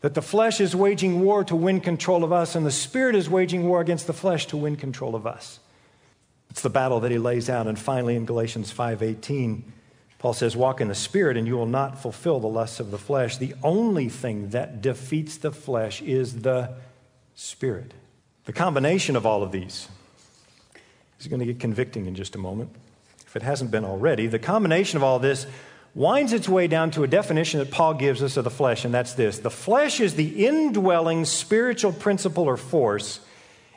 That 0.00 0.14
the 0.14 0.22
flesh 0.22 0.60
is 0.60 0.76
waging 0.76 1.20
war 1.20 1.44
to 1.44 1.56
win 1.56 1.80
control 1.80 2.24
of 2.24 2.32
us, 2.32 2.54
and 2.54 2.64
the 2.64 2.70
spirit 2.70 3.14
is 3.14 3.28
waging 3.28 3.66
war 3.66 3.80
against 3.80 4.06
the 4.06 4.12
flesh 4.12 4.46
to 4.46 4.56
win 4.56 4.76
control 4.76 5.14
of 5.14 5.26
us. 5.26 5.60
It's 6.50 6.62
the 6.62 6.70
battle 6.70 7.00
that 7.00 7.10
he 7.10 7.18
lays 7.18 7.48
out. 7.50 7.66
And 7.66 7.78
finally, 7.78 8.14
in 8.14 8.26
Galatians 8.26 8.72
5:18, 8.72 9.62
Paul 10.18 10.32
says, 10.32 10.56
Walk 10.56 10.80
in 10.80 10.88
the 10.88 10.94
spirit, 10.94 11.36
and 11.36 11.46
you 11.46 11.54
will 11.56 11.66
not 11.66 12.00
fulfill 12.00 12.40
the 12.40 12.46
lusts 12.46 12.80
of 12.80 12.90
the 12.90 12.98
flesh. 12.98 13.36
The 13.36 13.54
only 13.62 14.08
thing 14.08 14.50
that 14.50 14.80
defeats 14.80 15.36
the 15.36 15.52
flesh 15.52 16.00
is 16.00 16.40
the 16.40 16.74
spirit. 17.34 17.92
The 18.46 18.52
combination 18.52 19.16
of 19.16 19.26
all 19.26 19.42
of 19.42 19.52
these 19.52 19.88
is 21.24 21.28
going 21.28 21.40
to 21.40 21.46
get 21.46 21.58
convicting 21.58 22.06
in 22.06 22.14
just 22.14 22.34
a 22.34 22.38
moment, 22.38 22.70
if 23.26 23.36
it 23.36 23.42
hasn't 23.42 23.70
been 23.70 23.84
already. 23.84 24.26
The 24.26 24.38
combination 24.38 24.96
of 24.96 25.02
all 25.02 25.18
this 25.18 25.46
winds 25.94 26.32
its 26.32 26.48
way 26.48 26.66
down 26.66 26.90
to 26.90 27.04
a 27.04 27.06
definition 27.06 27.60
that 27.60 27.70
Paul 27.70 27.94
gives 27.94 28.22
us 28.22 28.36
of 28.36 28.44
the 28.44 28.50
flesh, 28.50 28.84
and 28.84 28.92
that's 28.92 29.14
this 29.14 29.38
The 29.38 29.50
flesh 29.50 30.00
is 30.00 30.14
the 30.14 30.46
indwelling 30.46 31.24
spiritual 31.24 31.92
principle 31.92 32.44
or 32.44 32.56
force 32.56 33.20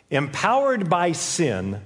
empowered 0.10 0.90
by 0.90 1.12
sin, 1.12 1.82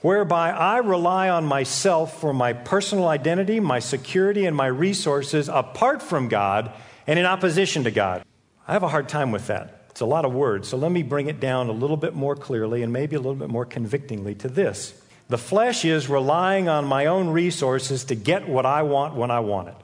whereby 0.00 0.50
I 0.50 0.78
rely 0.78 1.28
on 1.28 1.44
myself 1.44 2.20
for 2.20 2.32
my 2.32 2.52
personal 2.52 3.08
identity, 3.08 3.60
my 3.60 3.78
security, 3.78 4.46
and 4.46 4.56
my 4.56 4.66
resources 4.66 5.48
apart 5.48 6.02
from 6.02 6.28
God 6.28 6.72
and 7.06 7.18
in 7.18 7.26
opposition 7.26 7.84
to 7.84 7.90
God. 7.90 8.24
I 8.66 8.72
have 8.72 8.82
a 8.82 8.88
hard 8.88 9.08
time 9.08 9.30
with 9.30 9.46
that. 9.48 9.79
It's 9.90 10.00
a 10.00 10.06
lot 10.06 10.24
of 10.24 10.32
words, 10.32 10.68
so 10.68 10.76
let 10.76 10.92
me 10.92 11.02
bring 11.02 11.28
it 11.28 11.40
down 11.40 11.68
a 11.68 11.72
little 11.72 11.96
bit 11.96 12.14
more 12.14 12.36
clearly 12.36 12.82
and 12.82 12.92
maybe 12.92 13.16
a 13.16 13.18
little 13.18 13.34
bit 13.34 13.50
more 13.50 13.64
convictingly 13.64 14.34
to 14.36 14.48
this. 14.48 14.94
The 15.28 15.38
flesh 15.38 15.84
is 15.84 16.08
relying 16.08 16.68
on 16.68 16.84
my 16.84 17.06
own 17.06 17.28
resources 17.28 18.04
to 18.04 18.14
get 18.14 18.48
what 18.48 18.66
I 18.66 18.82
want 18.82 19.14
when 19.14 19.30
I 19.30 19.40
want 19.40 19.68
it. 19.68 19.76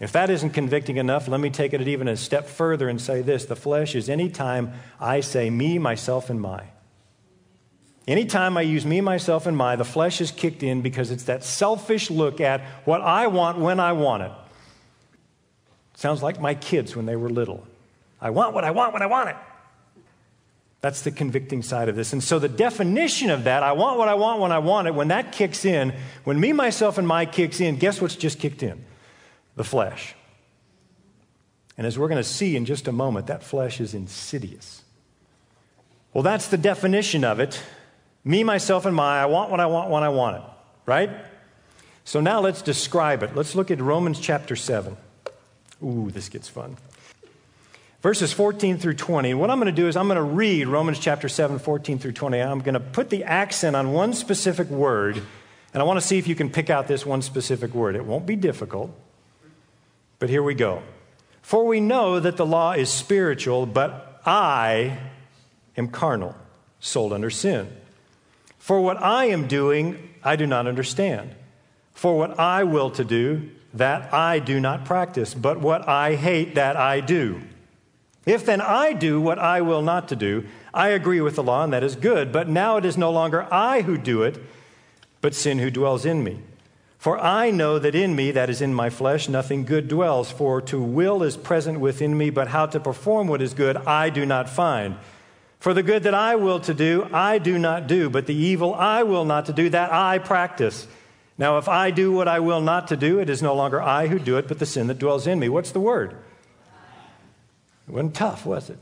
If 0.00 0.12
that 0.12 0.30
isn't 0.30 0.50
convicting 0.50 0.96
enough, 0.96 1.28
let 1.28 1.40
me 1.40 1.50
take 1.50 1.74
it 1.74 1.86
even 1.86 2.08
a 2.08 2.16
step 2.16 2.46
further 2.46 2.88
and 2.88 2.98
say 2.98 3.20
this 3.20 3.44
the 3.44 3.56
flesh 3.56 3.94
is 3.94 4.08
any 4.08 4.30
time 4.30 4.72
I 4.98 5.20
say 5.20 5.50
me, 5.50 5.78
myself, 5.78 6.30
and 6.30 6.40
my. 6.40 6.64
Anytime 8.08 8.56
I 8.56 8.62
use 8.62 8.86
me, 8.86 9.02
myself, 9.02 9.46
and 9.46 9.56
my, 9.56 9.76
the 9.76 9.84
flesh 9.84 10.22
is 10.22 10.30
kicked 10.30 10.62
in 10.62 10.80
because 10.80 11.10
it's 11.10 11.24
that 11.24 11.44
selfish 11.44 12.10
look 12.10 12.40
at 12.40 12.62
what 12.84 13.02
I 13.02 13.26
want 13.26 13.58
when 13.58 13.78
I 13.78 13.92
want 13.92 14.22
it. 14.22 14.32
Sounds 15.94 16.22
like 16.22 16.40
my 16.40 16.54
kids 16.54 16.96
when 16.96 17.04
they 17.04 17.14
were 17.14 17.28
little. 17.28 17.66
I 18.20 18.30
want 18.30 18.54
what 18.54 18.64
I 18.64 18.70
want 18.70 18.92
when 18.92 19.02
I 19.02 19.06
want 19.06 19.30
it. 19.30 19.36
That's 20.80 21.02
the 21.02 21.10
convicting 21.10 21.62
side 21.62 21.88
of 21.88 21.96
this. 21.96 22.12
And 22.12 22.22
so 22.22 22.38
the 22.38 22.48
definition 22.48 23.30
of 23.30 23.44
that, 23.44 23.62
I 23.62 23.72
want 23.72 23.98
what 23.98 24.08
I 24.08 24.14
want 24.14 24.40
when 24.40 24.52
I 24.52 24.58
want 24.58 24.88
it, 24.88 24.94
when 24.94 25.08
that 25.08 25.32
kicks 25.32 25.64
in, 25.64 25.94
when 26.24 26.40
me, 26.40 26.52
myself, 26.52 26.96
and 26.96 27.06
my 27.06 27.26
kicks 27.26 27.60
in, 27.60 27.76
guess 27.76 28.00
what's 28.00 28.16
just 28.16 28.38
kicked 28.38 28.62
in? 28.62 28.82
The 29.56 29.64
flesh. 29.64 30.14
And 31.76 31.86
as 31.86 31.98
we're 31.98 32.08
going 32.08 32.22
to 32.22 32.28
see 32.28 32.56
in 32.56 32.64
just 32.64 32.88
a 32.88 32.92
moment, 32.92 33.26
that 33.26 33.42
flesh 33.42 33.80
is 33.80 33.92
insidious. 33.92 34.82
Well, 36.14 36.22
that's 36.22 36.48
the 36.48 36.58
definition 36.58 37.24
of 37.24 37.40
it. 37.40 37.62
Me, 38.24 38.42
myself, 38.42 38.86
and 38.86 38.96
my, 38.96 39.22
I 39.22 39.26
want 39.26 39.50
what 39.50 39.60
I 39.60 39.66
want 39.66 39.90
when 39.90 40.02
I 40.02 40.08
want 40.08 40.36
it, 40.36 40.42
right? 40.86 41.10
So 42.04 42.20
now 42.20 42.40
let's 42.40 42.62
describe 42.62 43.22
it. 43.22 43.36
Let's 43.36 43.54
look 43.54 43.70
at 43.70 43.80
Romans 43.80 44.18
chapter 44.18 44.56
7. 44.56 44.96
Ooh, 45.82 46.10
this 46.10 46.28
gets 46.28 46.48
fun 46.48 46.76
verses 48.02 48.32
14 48.32 48.78
through 48.78 48.94
20. 48.94 49.34
What 49.34 49.50
I'm 49.50 49.58
going 49.58 49.74
to 49.74 49.82
do 49.82 49.88
is 49.88 49.96
I'm 49.96 50.08
going 50.08 50.16
to 50.16 50.22
read 50.22 50.68
Romans 50.68 50.98
chapter 50.98 51.28
7, 51.28 51.58
14 51.58 51.98
through 51.98 52.12
20. 52.12 52.40
I'm 52.40 52.60
going 52.60 52.74
to 52.74 52.80
put 52.80 53.10
the 53.10 53.24
accent 53.24 53.76
on 53.76 53.92
one 53.92 54.12
specific 54.12 54.68
word, 54.68 55.20
and 55.72 55.82
I 55.82 55.84
want 55.84 56.00
to 56.00 56.06
see 56.06 56.18
if 56.18 56.26
you 56.26 56.34
can 56.34 56.50
pick 56.50 56.70
out 56.70 56.88
this 56.88 57.04
one 57.04 57.22
specific 57.22 57.74
word. 57.74 57.96
It 57.96 58.04
won't 58.04 58.26
be 58.26 58.36
difficult, 58.36 58.90
but 60.18 60.30
here 60.30 60.42
we 60.42 60.54
go. 60.54 60.82
For 61.42 61.64
we 61.66 61.80
know 61.80 62.20
that 62.20 62.36
the 62.36 62.46
law 62.46 62.72
is 62.72 62.90
spiritual, 62.90 63.66
but 63.66 64.20
I 64.24 64.98
am 65.76 65.88
carnal, 65.88 66.34
sold 66.78 67.12
under 67.12 67.30
sin. 67.30 67.74
For 68.58 68.80
what 68.80 69.02
I 69.02 69.26
am 69.26 69.48
doing, 69.48 70.10
I 70.22 70.36
do 70.36 70.46
not 70.46 70.66
understand. 70.66 71.34
For 71.92 72.16
what 72.16 72.38
I 72.38 72.64
will 72.64 72.90
to 72.92 73.04
do, 73.04 73.50
that 73.74 74.12
I 74.12 74.38
do 74.38 74.60
not 74.60 74.84
practice, 74.84 75.32
but 75.32 75.60
what 75.60 75.88
I 75.88 76.14
hate, 76.14 76.56
that 76.56 76.76
I 76.76 77.00
do. 77.00 77.40
If 78.26 78.44
then 78.44 78.60
I 78.60 78.92
do 78.92 79.20
what 79.20 79.38
I 79.38 79.60
will 79.60 79.82
not 79.82 80.08
to 80.08 80.16
do, 80.16 80.46
I 80.74 80.88
agree 80.88 81.20
with 81.20 81.36
the 81.36 81.42
law, 81.42 81.64
and 81.64 81.72
that 81.72 81.82
is 81.82 81.96
good. 81.96 82.32
But 82.32 82.48
now 82.48 82.76
it 82.76 82.84
is 82.84 82.98
no 82.98 83.10
longer 83.10 83.46
I 83.52 83.82
who 83.82 83.96
do 83.96 84.22
it, 84.22 84.38
but 85.20 85.34
sin 85.34 85.58
who 85.58 85.70
dwells 85.70 86.04
in 86.04 86.22
me. 86.22 86.40
For 86.98 87.18
I 87.18 87.50
know 87.50 87.78
that 87.78 87.94
in 87.94 88.14
me, 88.14 88.30
that 88.32 88.50
is 88.50 88.60
in 88.60 88.74
my 88.74 88.90
flesh, 88.90 89.26
nothing 89.26 89.64
good 89.64 89.88
dwells. 89.88 90.30
For 90.30 90.60
to 90.62 90.78
will 90.78 91.22
is 91.22 91.34
present 91.34 91.80
within 91.80 92.16
me, 92.16 92.28
but 92.28 92.48
how 92.48 92.66
to 92.66 92.78
perform 92.78 93.26
what 93.26 93.40
is 93.40 93.54
good 93.54 93.78
I 93.78 94.10
do 94.10 94.26
not 94.26 94.50
find. 94.50 94.96
For 95.60 95.72
the 95.72 95.82
good 95.82 96.02
that 96.02 96.14
I 96.14 96.36
will 96.36 96.60
to 96.60 96.74
do, 96.74 97.08
I 97.12 97.38
do 97.38 97.58
not 97.58 97.86
do, 97.86 98.10
but 98.10 98.26
the 98.26 98.34
evil 98.34 98.74
I 98.74 99.02
will 99.02 99.24
not 99.24 99.46
to 99.46 99.54
do, 99.54 99.70
that 99.70 99.92
I 99.92 100.18
practice. 100.18 100.86
Now, 101.38 101.56
if 101.56 101.70
I 101.70 101.90
do 101.90 102.12
what 102.12 102.28
I 102.28 102.38
will 102.40 102.60
not 102.60 102.88
to 102.88 102.98
do, 102.98 103.18
it 103.18 103.30
is 103.30 103.42
no 103.42 103.54
longer 103.54 103.80
I 103.80 104.08
who 104.08 104.18
do 104.18 104.36
it, 104.36 104.46
but 104.46 104.58
the 104.58 104.66
sin 104.66 104.86
that 104.88 104.98
dwells 104.98 105.26
in 105.26 105.38
me. 105.38 105.48
What's 105.48 105.72
the 105.72 105.80
word? 105.80 106.16
It 107.90 107.94
wasn't 107.94 108.14
tough, 108.14 108.46
was 108.46 108.70
it? 108.70 108.78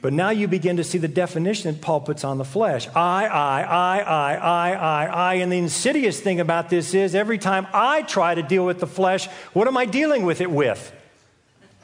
But 0.00 0.12
now 0.12 0.30
you 0.30 0.46
begin 0.46 0.76
to 0.76 0.84
see 0.84 0.98
the 0.98 1.08
definition 1.08 1.72
that 1.72 1.80
Paul 1.82 2.00
puts 2.00 2.22
on 2.22 2.38
the 2.38 2.44
flesh. 2.44 2.86
I, 2.94 3.26
I, 3.26 3.62
I, 3.62 3.98
I, 3.98 4.34
I, 4.34 4.72
I, 4.72 5.06
I. 5.06 5.34
And 5.34 5.50
the 5.50 5.58
insidious 5.58 6.20
thing 6.20 6.38
about 6.38 6.70
this 6.70 6.94
is 6.94 7.16
every 7.16 7.38
time 7.38 7.66
I 7.72 8.02
try 8.02 8.36
to 8.36 8.42
deal 8.44 8.64
with 8.64 8.78
the 8.78 8.86
flesh, 8.86 9.26
what 9.52 9.66
am 9.66 9.76
I 9.76 9.84
dealing 9.84 10.24
with 10.24 10.40
it 10.40 10.48
with? 10.48 10.92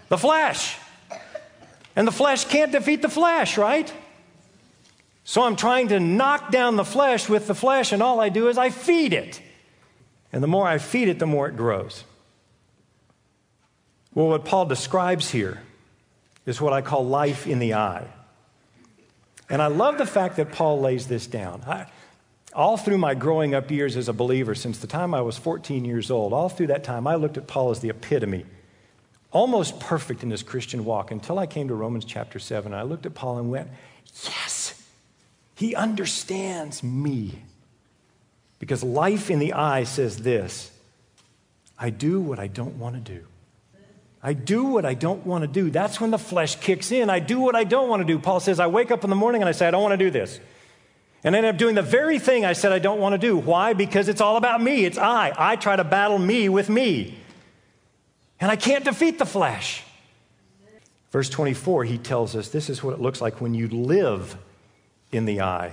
The 0.09 0.17
flesh. 0.17 0.79
And 1.97 2.07
the 2.07 2.13
flesh 2.13 2.45
can't 2.45 2.71
defeat 2.71 3.03
the 3.03 3.09
flesh, 3.09 3.59
right? 3.59 3.93
So 5.25 5.43
I'm 5.43 5.57
trying 5.57 5.89
to 5.89 5.99
knock 5.99 6.53
down 6.53 6.77
the 6.77 6.85
flesh 6.85 7.29
with 7.29 7.49
the 7.49 7.57
flesh, 7.57 7.91
and 7.91 8.05
all 8.05 8.21
I 8.21 8.29
do 8.29 8.47
is 8.49 8.57
I 8.57 8.71
feed 8.71 9.13
it. 9.13 9.43
And 10.33 10.45
the 10.45 10.49
more 10.49 10.69
I 10.69 10.79
feed 10.79 11.09
it, 11.09 11.19
the 11.19 11.27
more 11.27 11.49
it 11.49 11.57
grows. 11.57 12.05
Well, 14.17 14.29
what 14.29 14.47
Paul 14.47 14.65
describes 14.65 15.31
here 15.31 15.61
is 16.47 16.59
what 16.59 16.73
I 16.73 16.81
call 16.81 17.05
life 17.05 17.47
in 17.47 17.59
the 17.59 17.75
I. 17.75 18.07
And 19.51 19.61
I 19.61 19.67
love 19.67 19.99
the 19.99 20.07
fact 20.07 20.37
that 20.37 20.53
Paul 20.53 20.81
lays 20.81 21.07
this 21.07 21.27
down. 21.27 21.63
I, 21.67 21.85
all 22.55 22.79
through 22.79 22.97
my 22.97 23.13
growing 23.13 23.55
up 23.55 23.71
years 23.71 23.95
as 23.95 24.09
a 24.09 24.15
believer, 24.15 24.55
since 24.55 24.79
the 24.79 24.87
time 24.87 25.13
I 25.13 25.21
was 25.21 25.37
14 25.37 25.85
years 25.85 26.11
old, 26.11 26.33
all 26.33 26.49
through 26.49 26.69
that 26.69 26.83
time, 26.83 27.07
I 27.07 27.17
looked 27.17 27.37
at 27.37 27.47
Paul 27.47 27.71
as 27.71 27.81
the 27.81 27.91
epitome, 27.91 28.47
almost 29.33 29.81
perfect 29.81 30.23
in 30.23 30.31
his 30.31 30.43
Christian 30.43 30.87
walk 30.87 31.11
until 31.11 31.39
I 31.39 31.45
came 31.47 31.69
to 31.69 31.75
Romans 31.75 32.07
chapter 32.07 32.39
7. 32.39 32.73
I 32.73 32.85
looked 32.85 33.05
at 33.05 33.13
Paul 33.13 33.37
and 33.37 33.51
went, 33.51 33.69
Yes, 34.25 34.83
he 35.57 35.75
understands 35.75 36.83
me. 36.83 37.43
Because 38.61 38.83
life 38.83 39.31
in 39.31 39.41
the 39.41 39.53
I 39.53 39.85
says 39.85 40.17
this 40.17 40.71
I 41.79 41.91
do 41.91 42.19
what 42.19 42.39
I 42.39 42.47
don't 42.47 42.79
want 42.79 42.95
to 42.95 43.13
do. 43.13 43.27
I 44.27 44.33
do 44.33 44.65
what 44.65 44.85
I 44.85 44.95
don't 44.95 45.25
want 45.25 45.43
to 45.43 45.47
do. 45.49 45.71
That's 45.71 46.01
when 46.01 46.11
the 46.11 46.19
flesh 46.19 46.57
kicks 46.57 46.91
in. 46.91 47.11
I 47.11 47.21
do 47.21 47.39
what 47.39 47.55
I 47.55 47.63
don't 47.63 47.89
want 47.89 48.01
to 48.01 48.05
do. 48.05 48.19
Paul 48.19 48.41
says, 48.41 48.59
I 48.59 48.67
wake 48.67 48.91
up 48.91 49.05
in 49.05 49.11
the 49.11 49.15
morning 49.15 49.41
and 49.41 49.49
I 49.49 49.53
say, 49.53 49.69
I 49.69 49.71
don't 49.71 49.85
want 49.85 49.93
to 49.93 50.05
do 50.05 50.11
this. 50.11 50.41
And 51.23 51.37
I 51.37 51.39
end 51.39 51.47
up 51.47 51.57
doing 51.59 51.77
the 51.77 51.83
very 51.83 52.19
thing 52.19 52.45
I 52.45 52.53
said 52.53 52.73
I 52.73 52.81
don't 52.81 52.99
want 52.99 53.13
to 53.13 53.19
do. 53.19 53.37
Why? 53.37 53.73
Because 53.73 54.09
it's 54.09 54.21
all 54.21 54.37
about 54.37 54.61
me. 54.61 54.85
It's 54.85 54.99
I. 54.99 55.33
I 55.39 55.55
try 55.55 55.77
to 55.77 55.85
battle 55.85 56.19
me 56.19 56.49
with 56.49 56.69
me. 56.69 57.17
And 58.41 58.51
I 58.51 58.57
can't 58.57 58.85
defeat 58.85 59.21
the 59.21 59.27
flesh. 59.27 59.85
Verse 61.13 61.31
24, 61.31 61.85
he 61.85 61.97
tells 61.97 62.35
us 62.35 62.49
this 62.49 62.69
is 62.69 62.83
what 62.83 62.95
it 62.95 63.01
looks 63.01 63.21
like 63.21 63.41
when 63.41 63.55
you 63.55 63.69
live 63.69 64.37
in 65.13 65.25
the 65.25 65.41
I. 65.43 65.73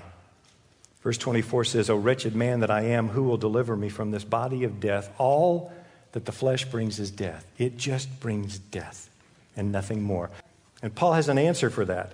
Verse 1.02 1.18
24 1.18 1.64
says, 1.64 1.90
O 1.90 1.96
wretched 1.96 2.36
man 2.36 2.60
that 2.60 2.70
I 2.70 2.84
am, 2.84 3.10
who 3.10 3.24
will 3.24 3.38
deliver 3.38 3.76
me 3.76 3.90
from 3.90 4.12
this 4.12 4.24
body 4.24 4.64
of 4.64 4.80
death? 4.80 5.12
All 5.18 5.74
that 6.14 6.26
the 6.26 6.32
flesh 6.32 6.66
brings 6.66 7.00
is 7.00 7.12
death. 7.12 7.46
It 7.58 7.78
just 7.78 8.20
brings 8.20 8.58
death 8.58 9.10
and 9.56 9.72
nothing 9.72 10.02
more. 10.02 10.30
And 10.82 10.96
Paul 10.96 11.14
has 11.14 11.30
an 11.30 11.38
answer 11.38 11.70
for 11.70 11.86
that. 11.86 12.14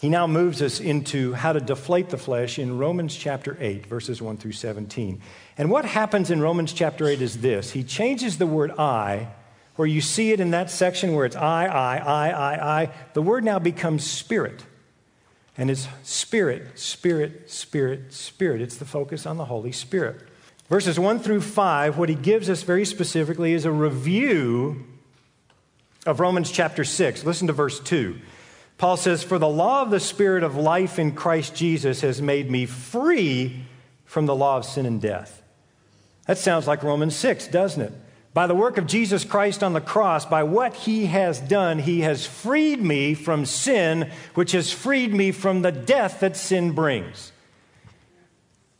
He 0.00 0.10
now 0.10 0.26
moves 0.26 0.60
us 0.60 0.78
into 0.78 1.32
how 1.32 1.54
to 1.54 1.60
deflate 1.60 2.10
the 2.10 2.18
flesh 2.18 2.58
in 2.58 2.76
Romans 2.76 3.16
chapter 3.16 3.56
8, 3.58 3.86
verses 3.86 4.20
1 4.20 4.36
through 4.36 4.52
17. 4.52 5.20
And 5.56 5.70
what 5.70 5.86
happens 5.86 6.30
in 6.30 6.40
Romans 6.40 6.74
chapter 6.74 7.08
8 7.08 7.22
is 7.22 7.40
this 7.40 7.70
He 7.70 7.82
changes 7.82 8.36
the 8.36 8.46
word 8.46 8.72
I, 8.72 9.28
where 9.76 9.88
you 9.88 10.02
see 10.02 10.32
it 10.32 10.40
in 10.40 10.50
that 10.50 10.70
section 10.70 11.14
where 11.14 11.24
it's 11.24 11.36
I, 11.36 11.66
I, 11.66 11.96
I, 11.96 12.28
I, 12.28 12.82
I. 12.82 12.92
The 13.14 13.22
word 13.22 13.44
now 13.44 13.58
becomes 13.58 14.08
spirit. 14.08 14.64
And 15.58 15.70
it's 15.70 15.88
spirit, 16.02 16.78
spirit, 16.78 17.50
spirit, 17.50 18.12
spirit. 18.12 18.60
It's 18.60 18.76
the 18.76 18.84
focus 18.84 19.24
on 19.24 19.38
the 19.38 19.46
Holy 19.46 19.72
Spirit. 19.72 20.20
Verses 20.68 20.98
1 20.98 21.20
through 21.20 21.42
5, 21.42 21.96
what 21.96 22.08
he 22.08 22.14
gives 22.14 22.50
us 22.50 22.62
very 22.62 22.84
specifically 22.84 23.52
is 23.52 23.64
a 23.64 23.70
review 23.70 24.84
of 26.04 26.18
Romans 26.18 26.50
chapter 26.50 26.82
6. 26.82 27.24
Listen 27.24 27.46
to 27.46 27.52
verse 27.52 27.78
2. 27.78 28.18
Paul 28.76 28.96
says, 28.96 29.22
For 29.22 29.38
the 29.38 29.48
law 29.48 29.82
of 29.82 29.90
the 29.90 30.00
Spirit 30.00 30.42
of 30.42 30.56
life 30.56 30.98
in 30.98 31.12
Christ 31.12 31.54
Jesus 31.54 32.00
has 32.00 32.20
made 32.20 32.50
me 32.50 32.66
free 32.66 33.64
from 34.04 34.26
the 34.26 34.34
law 34.34 34.56
of 34.56 34.64
sin 34.64 34.86
and 34.86 35.00
death. 35.00 35.42
That 36.26 36.38
sounds 36.38 36.66
like 36.66 36.82
Romans 36.82 37.14
6, 37.14 37.46
doesn't 37.48 37.82
it? 37.82 37.92
By 38.34 38.48
the 38.48 38.54
work 38.54 38.76
of 38.76 38.86
Jesus 38.86 39.24
Christ 39.24 39.62
on 39.62 39.72
the 39.72 39.80
cross, 39.80 40.26
by 40.26 40.42
what 40.42 40.74
he 40.74 41.06
has 41.06 41.40
done, 41.40 41.78
he 41.78 42.00
has 42.00 42.26
freed 42.26 42.82
me 42.82 43.14
from 43.14 43.46
sin, 43.46 44.10
which 44.34 44.52
has 44.52 44.72
freed 44.72 45.14
me 45.14 45.30
from 45.30 45.62
the 45.62 45.72
death 45.72 46.20
that 46.20 46.36
sin 46.36 46.72
brings. 46.72 47.32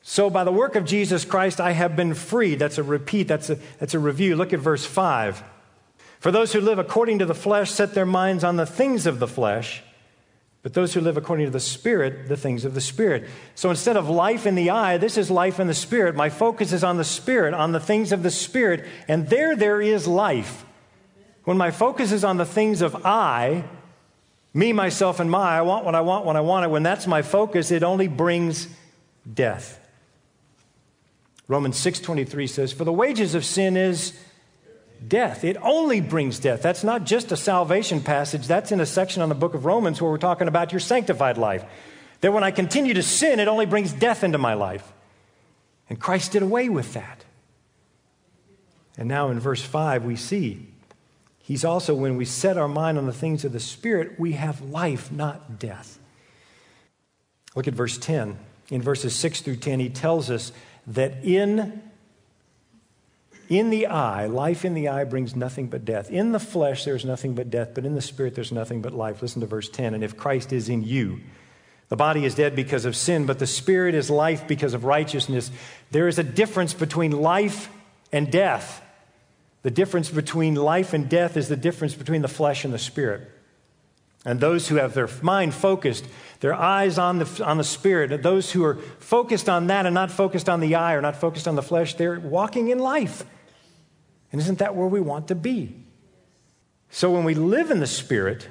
So, 0.09 0.31
by 0.31 0.45
the 0.45 0.53
work 0.53 0.77
of 0.77 0.85
Jesus 0.85 1.25
Christ, 1.25 1.61
I 1.61 1.73
have 1.73 1.97
been 1.97 2.15
freed. 2.15 2.61
That's 2.61 2.79
a 2.79 2.85
repeat, 2.85 3.27
that's 3.27 3.51
a, 3.51 3.57
that's 3.81 3.93
a 3.93 3.99
review. 3.99 4.37
Look 4.37 4.53
at 4.53 4.61
verse 4.61 4.87
5. 4.87 5.43
For 6.21 6.31
those 6.31 6.53
who 6.53 6.61
live 6.61 6.79
according 6.79 7.19
to 7.19 7.27
the 7.27 7.35
flesh 7.35 7.73
set 7.73 7.93
their 7.93 8.07
minds 8.07 8.45
on 8.45 8.55
the 8.55 8.67
things 8.67 9.07
of 9.07 9.19
the 9.19 9.27
flesh, 9.27 9.83
but 10.63 10.75
those 10.75 10.95
who 10.95 11.01
live 11.01 11.17
according 11.17 11.47
to 11.47 11.51
the 11.51 11.59
Spirit, 11.59 12.29
the 12.29 12.37
things 12.37 12.65
of 12.65 12.73
the 12.73 12.81
Spirit. 12.81 13.29
So 13.57 13.69
instead 13.69 13.97
of 13.97 14.09
life 14.09 14.47
in 14.47 14.55
the 14.55 14.71
I, 14.71 14.97
this 14.97 15.19
is 15.19 15.29
life 15.29 15.59
in 15.59 15.67
the 15.67 15.75
Spirit. 15.75 16.15
My 16.15 16.31
focus 16.31 16.73
is 16.73 16.85
on 16.85 16.99
the 16.99 17.05
Spirit, 17.05 17.53
on 17.53 17.73
the 17.73 17.81
things 17.81 18.13
of 18.13 18.23
the 18.23 18.31
Spirit, 18.31 18.85
and 19.09 19.29
there, 19.29 19.57
there 19.57 19.81
is 19.83 20.07
life. 20.07 20.65
When 21.43 21.57
my 21.57 21.73
focus 21.73 22.13
is 22.13 22.23
on 22.23 22.37
the 22.37 22.47
things 22.47 22.81
of 22.81 23.05
I, 23.05 23.65
me, 24.55 24.73
myself, 24.73 25.19
and 25.19 25.29
my, 25.29 25.59
I 25.59 25.63
want 25.63 25.85
what 25.85 25.97
I 25.97 26.01
want 26.03 26.25
when 26.27 26.37
I 26.37 26.43
want 26.43 26.65
it, 26.65 26.69
when 26.69 26.85
that's 26.85 27.09
my 27.09 27.23
focus, 27.23 27.73
it 27.73 27.83
only 27.83 28.07
brings 28.07 28.69
death. 29.35 29.83
Romans 31.49 31.77
6.23 31.77 32.49
says, 32.49 32.73
For 32.73 32.85
the 32.85 32.93
wages 32.93 33.35
of 33.35 33.45
sin 33.45 33.77
is 33.77 34.19
death. 35.07 35.45
It 35.45 35.57
only 35.63 36.01
brings 36.01 36.39
death. 36.39 36.63
That's 36.63 36.83
not 36.83 37.05
just 37.05 37.33
a 37.33 37.37
salvation 37.37 38.01
passage, 38.01 38.47
that's 38.47 38.73
in 38.73 38.81
a 38.81 38.87
section 38.87 39.23
on 39.23 39.29
the 39.29 39.35
book 39.35 39.55
of 39.55 39.65
Romans 39.65 40.01
where 40.01 40.11
we're 40.11 40.19
talking 40.19 40.49
about 40.49 40.73
your 40.73 40.81
sanctified 40.81 41.39
life. 41.39 41.65
That 42.21 42.33
when 42.33 42.45
I 42.45 42.51
continue 42.51 42.95
to 42.95 43.03
sin, 43.03 43.41
it 43.41 43.49
only 43.49 43.67
brings 43.67 43.93
death 43.93 44.25
into 44.25 44.39
my 44.39 44.55
life. 44.55 44.93
And 45.89 46.01
Christ 46.01 46.33
did 46.33 46.43
away 46.43 46.69
with 46.69 46.95
that. 46.95 47.25
And 48.99 49.09
now 49.09 49.31
in 49.31 49.39
verse 49.39 49.63
5, 49.63 50.05
we 50.05 50.17
see 50.17 50.67
He's 51.47 51.65
also, 51.65 51.95
when 51.95 52.17
we 52.17 52.25
set 52.25 52.59
our 52.59 52.67
mind 52.67 52.99
on 52.99 53.07
the 53.07 53.13
things 53.13 53.45
of 53.45 53.53
the 53.53 53.61
Spirit, 53.61 54.19
we 54.19 54.33
have 54.33 54.61
life, 54.63 55.13
not 55.13 55.61
death. 55.61 55.97
Look 57.55 57.69
at 57.69 57.75
verse 57.75 57.99
10. 57.99 58.37
In 58.71 58.83
verses 58.83 59.15
6 59.15 59.43
through 59.43 59.57
10, 59.57 59.79
he 59.79 59.89
tells 59.89 60.29
us 60.29 60.51
that 60.87 61.25
in 61.25 61.83
in 63.49 63.71
the 63.71 63.87
I, 63.87 64.27
life 64.27 64.65
in 64.65 64.75
the 64.75 64.89
I 64.89 65.05
brings 65.05 65.37
nothing 65.37 65.69
but 65.69 65.85
death. 65.85 66.11
In 66.11 66.33
the 66.33 66.41
flesh, 66.41 66.85
there's 66.85 67.05
nothing 67.05 67.35
but 67.35 67.49
death, 67.49 67.71
but 67.75 67.85
in 67.85 67.95
the 67.95 68.03
spirit, 68.03 68.35
there's 68.35 68.51
nothing 68.51 68.83
but 68.83 68.93
life. 68.93 69.23
Listen 69.23 69.41
to 69.41 69.47
verse 69.47 69.69
10. 69.69 69.95
And 69.95 70.03
if 70.03 70.17
Christ 70.17 70.53
is 70.53 70.69
in 70.69 70.83
you, 70.83 71.21
the 71.89 71.97
body 71.97 72.25
is 72.25 72.35
dead 72.35 72.57
because 72.57 72.85
of 72.85 72.97
sin, 72.97 73.27
but 73.27 73.39
the 73.39 73.47
spirit 73.47 73.95
is 73.95 74.11
life 74.11 74.49
because 74.49 74.75
of 74.75 74.85
righteousness. 74.85 75.53
There 75.93 76.09
is 76.09 76.19
a 76.19 76.25
difference 76.25 76.75
between 76.75 77.13
life 77.13 77.71
and 78.11 78.31
death. 78.33 78.83
The 79.63 79.71
difference 79.71 80.11
between 80.11 80.57
life 80.57 80.93
and 80.93 81.09
death 81.09 81.37
is 81.37 81.49
the 81.49 81.57
difference 81.57 81.95
between 81.95 82.23
the 82.23 82.29
flesh 82.29 82.65
and 82.65 82.75
the 82.75 82.79
spirit. 82.79 83.31
And 84.27 84.41
those 84.41 84.67
who 84.67 84.75
have 84.75 84.93
their 84.93 85.09
mind 85.23 85.55
focused, 85.55 86.05
their 86.41 86.53
eyes 86.53 86.99
on 86.99 87.21
the, 87.21 87.45
on 87.45 87.59
the 87.59 87.65
spirit, 87.65 88.25
those 88.25 88.51
who 88.51 88.65
are 88.65 88.75
focused 88.99 89.49
on 89.49 89.69
that 89.69 89.87
and 89.87 89.95
not 89.95 90.11
focused 90.11 90.49
on 90.49 90.59
the 90.59 90.75
I 90.75 90.95
or 90.95 91.01
not 91.01 91.15
focused 91.15 91.47
on 91.47 91.55
the 91.55 91.63
flesh, 91.63 91.95
they're 91.95 92.19
walking 92.19 92.69
in 92.69 92.81
life. 92.81 93.25
And 94.33 94.41
isn't 94.41 94.59
that 94.59 94.75
where 94.75 94.89
we 94.89 95.01
want 95.01 95.29
to 95.29 95.37
be? 95.37 95.77
So 96.91 97.13
when 97.13 97.23
we 97.23 97.35
live 97.35 97.71
in 97.71 97.79
the 97.79 97.87
Spirit, 97.87 98.49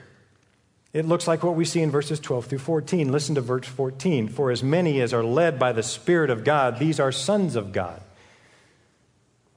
it 0.94 1.06
looks 1.06 1.28
like 1.28 1.44
what 1.44 1.56
we 1.56 1.66
see 1.66 1.82
in 1.82 1.92
verses 1.92 2.22
12 2.22 2.46
through 2.46 2.60
14. 2.60 3.12
Listen 3.12 3.36
to 3.36 3.42
verse 3.42 3.68
14. 3.68 4.30
For 4.30 4.52
as 4.52 4.64
many 4.64 5.02
as 5.02 5.14
are 5.14 5.26
led 5.26 5.60
by 5.60 5.74
the 5.74 5.84
Spirit 5.84 6.30
of 6.30 6.46
God, 6.46 6.80
these 6.80 7.02
are 7.02 7.12
sons 7.12 7.58
of 7.58 7.74
God. 7.74 8.02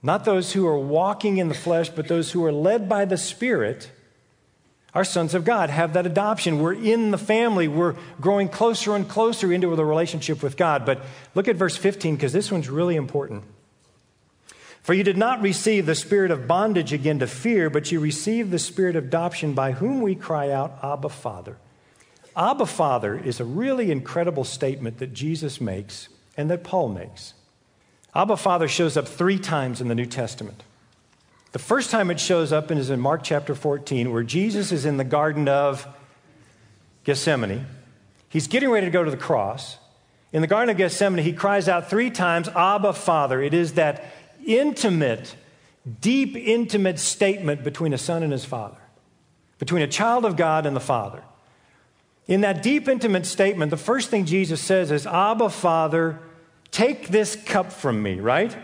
Not 0.03 0.25
those 0.25 0.53
who 0.53 0.67
are 0.67 0.79
walking 0.79 1.39
in 1.39 1.47
the 1.49 1.55
flesh, 1.55 1.91
but 1.91 2.09
those 2.09 2.33
who 2.33 2.45
are 2.45 2.53
led 2.53 2.89
by 2.89 3.05
the 3.05 3.17
Spirit 3.17 3.93
are 4.95 5.05
sons 5.05 5.35
of 5.35 5.45
God, 5.45 5.71
have 5.71 5.93
that 5.93 6.07
adoption. 6.07 6.61
We're 6.61 6.73
in 6.73 7.11
the 7.11 7.19
family. 7.19 7.69
We're 7.69 7.95
growing 8.21 8.49
closer 8.49 8.97
and 8.97 9.09
closer 9.09 9.53
into 9.53 9.75
the 9.77 9.85
relationship 9.85 10.43
with 10.43 10.57
God. 10.57 10.87
But 10.87 11.03
look 11.35 11.47
at 11.47 11.57
verse 11.57 11.77
15, 11.77 12.17
because 12.17 12.33
this 12.33 12.51
one's 12.51 12.71
really 12.71 12.97
important. 12.97 13.45
For 14.83 14.95
you 14.95 15.05
did 15.05 15.19
not 15.19 15.43
receive 15.43 15.85
the 15.85 15.95
spirit 15.95 16.31
of 16.31 16.49
bondage 16.49 16.95
again 16.95 17.19
to 17.19 17.27
fear, 17.27 17.69
but 17.69 17.93
you 17.93 18.01
received 18.01 18.51
the 18.51 18.59
spirit 18.59 18.97
of 18.97 19.05
adoption 19.05 19.53
by 19.53 19.73
whom 19.73 20.01
we 20.01 20.15
cry 20.15 20.51
out, 20.51 20.79
Abba, 20.83 21.11
Father. 21.11 21.59
Abba, 22.35 22.65
Father 22.65 23.19
is 23.19 23.41
a 23.41 23.45
really 23.45 23.91
incredible 23.91 24.45
statement 24.45 24.99
that 24.99 25.13
Jesus 25.13 25.61
makes 25.61 26.09
and 26.37 26.49
that 26.51 26.65
Paul 26.65 26.89
makes. 26.89 27.35
Abba, 28.15 28.39
Father 28.39 28.69
shows 28.69 28.97
up 28.97 29.07
three 29.07 29.39
times 29.39 29.83
in 29.83 29.89
the 29.89 29.95
New 29.95 30.07
Testament. 30.07 30.63
The 31.53 31.59
first 31.59 31.91
time 31.91 32.11
it 32.11 32.21
shows 32.21 32.53
up 32.53 32.71
is 32.71 32.91
in 32.91 33.01
Mark 33.01 33.23
chapter 33.23 33.55
14, 33.55 34.13
where 34.13 34.23
Jesus 34.23 34.71
is 34.71 34.85
in 34.85 34.99
the 34.99 35.05
Garden 35.05 35.49
of 35.49 35.87
Gethsemane. 37.05 37.67
He's 38.29 38.47
getting 38.47 38.69
ready 38.69 38.87
to 38.87 38.91
go 38.91 39.03
to 39.03 39.11
the 39.11 39.17
cross. 39.17 39.79
In 40.31 40.43
the 40.43 40.47
Garden 40.47 40.71
of 40.71 40.77
Gethsemane, 40.77 41.25
he 41.25 41.33
cries 41.33 41.67
out 41.67 41.89
three 41.89 42.11
times, 42.11 42.49
Abba, 42.49 42.93
Father. 42.93 43.41
It 43.41 43.55
is 43.55 43.75
that 43.75 44.05
intimate, 44.45 45.37
deep, 46.03 46.37
intimate 46.37 46.99
statement 46.99 47.65
between 47.65 47.95
a 47.95 47.99
son 47.99 48.23
and 48.23 48.31
his 48.31 48.45
father, 48.45 48.77
between 49.59 49.81
a 49.81 49.89
child 49.89 50.27
of 50.27 50.37
God 50.37 50.67
and 50.67 50.77
the 50.77 50.81
Father. 50.81 51.23
In 52.27 52.43
that 52.43 52.63
deep, 52.63 52.89
intimate 52.89 53.25
statement, 53.25 53.71
the 53.71 53.79
first 53.79 54.11
thing 54.11 54.27
Jesus 54.27 54.61
says 54.61 54.91
is, 54.91 55.07
Abba, 55.07 55.49
Father, 55.49 56.19
take 56.71 57.09
this 57.09 57.37
cup 57.37 57.73
from 57.73 58.03
me, 58.03 58.21
right? 58.21 58.55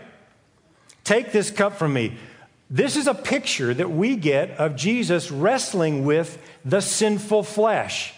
Take 1.03 1.31
this 1.31 1.49
cup 1.49 1.73
from 1.77 1.93
me. 1.93 2.15
This 2.69 2.95
is 2.95 3.07
a 3.07 3.13
picture 3.13 3.73
that 3.73 3.91
we 3.91 4.15
get 4.15 4.51
of 4.51 4.75
Jesus 4.75 5.31
wrestling 5.31 6.05
with 6.05 6.41
the 6.63 6.81
sinful 6.81 7.43
flesh. 7.43 8.13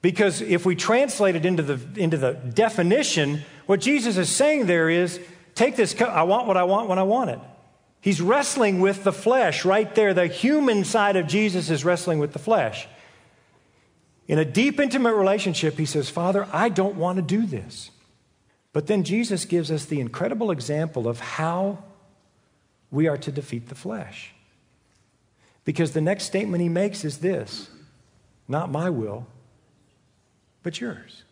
Because 0.00 0.40
if 0.40 0.64
we 0.64 0.76
translate 0.76 1.34
it 1.34 1.44
into 1.44 1.62
the, 1.62 2.00
into 2.00 2.16
the 2.16 2.34
definition, 2.34 3.42
what 3.66 3.80
Jesus 3.80 4.16
is 4.16 4.28
saying 4.28 4.66
there 4.66 4.88
is 4.88 5.18
Take 5.54 5.76
this 5.76 5.94
cup. 5.94 6.10
I 6.10 6.24
want 6.24 6.46
what 6.46 6.56
I 6.56 6.64
want 6.64 6.88
when 6.88 6.98
I 6.98 7.04
want 7.04 7.30
it. 7.30 7.38
He's 8.00 8.20
wrestling 8.20 8.80
with 8.80 9.04
the 9.04 9.12
flesh 9.12 9.64
right 9.64 9.92
there. 9.94 10.12
The 10.12 10.26
human 10.26 10.84
side 10.84 11.16
of 11.16 11.26
Jesus 11.26 11.70
is 11.70 11.84
wrestling 11.84 12.18
with 12.18 12.32
the 12.32 12.38
flesh. 12.38 12.86
In 14.26 14.38
a 14.38 14.44
deep, 14.44 14.80
intimate 14.80 15.14
relationship, 15.14 15.78
he 15.78 15.86
says, 15.86 16.10
Father, 16.10 16.46
I 16.52 16.68
don't 16.68 16.96
want 16.96 17.16
to 17.16 17.22
do 17.22 17.46
this. 17.46 17.90
But 18.72 18.88
then 18.88 19.04
Jesus 19.04 19.44
gives 19.44 19.70
us 19.70 19.84
the 19.84 20.00
incredible 20.00 20.50
example 20.50 21.06
of 21.06 21.20
how 21.20 21.78
we 22.90 23.08
are 23.08 23.16
to 23.18 23.32
defeat 23.32 23.68
the 23.68 23.74
flesh. 23.74 24.32
Because 25.64 25.92
the 25.92 26.00
next 26.00 26.24
statement 26.24 26.62
he 26.62 26.68
makes 26.68 27.04
is 27.04 27.18
this 27.18 27.68
not 28.46 28.70
my 28.70 28.90
will, 28.90 29.26
but 30.62 30.80
yours. 30.80 31.22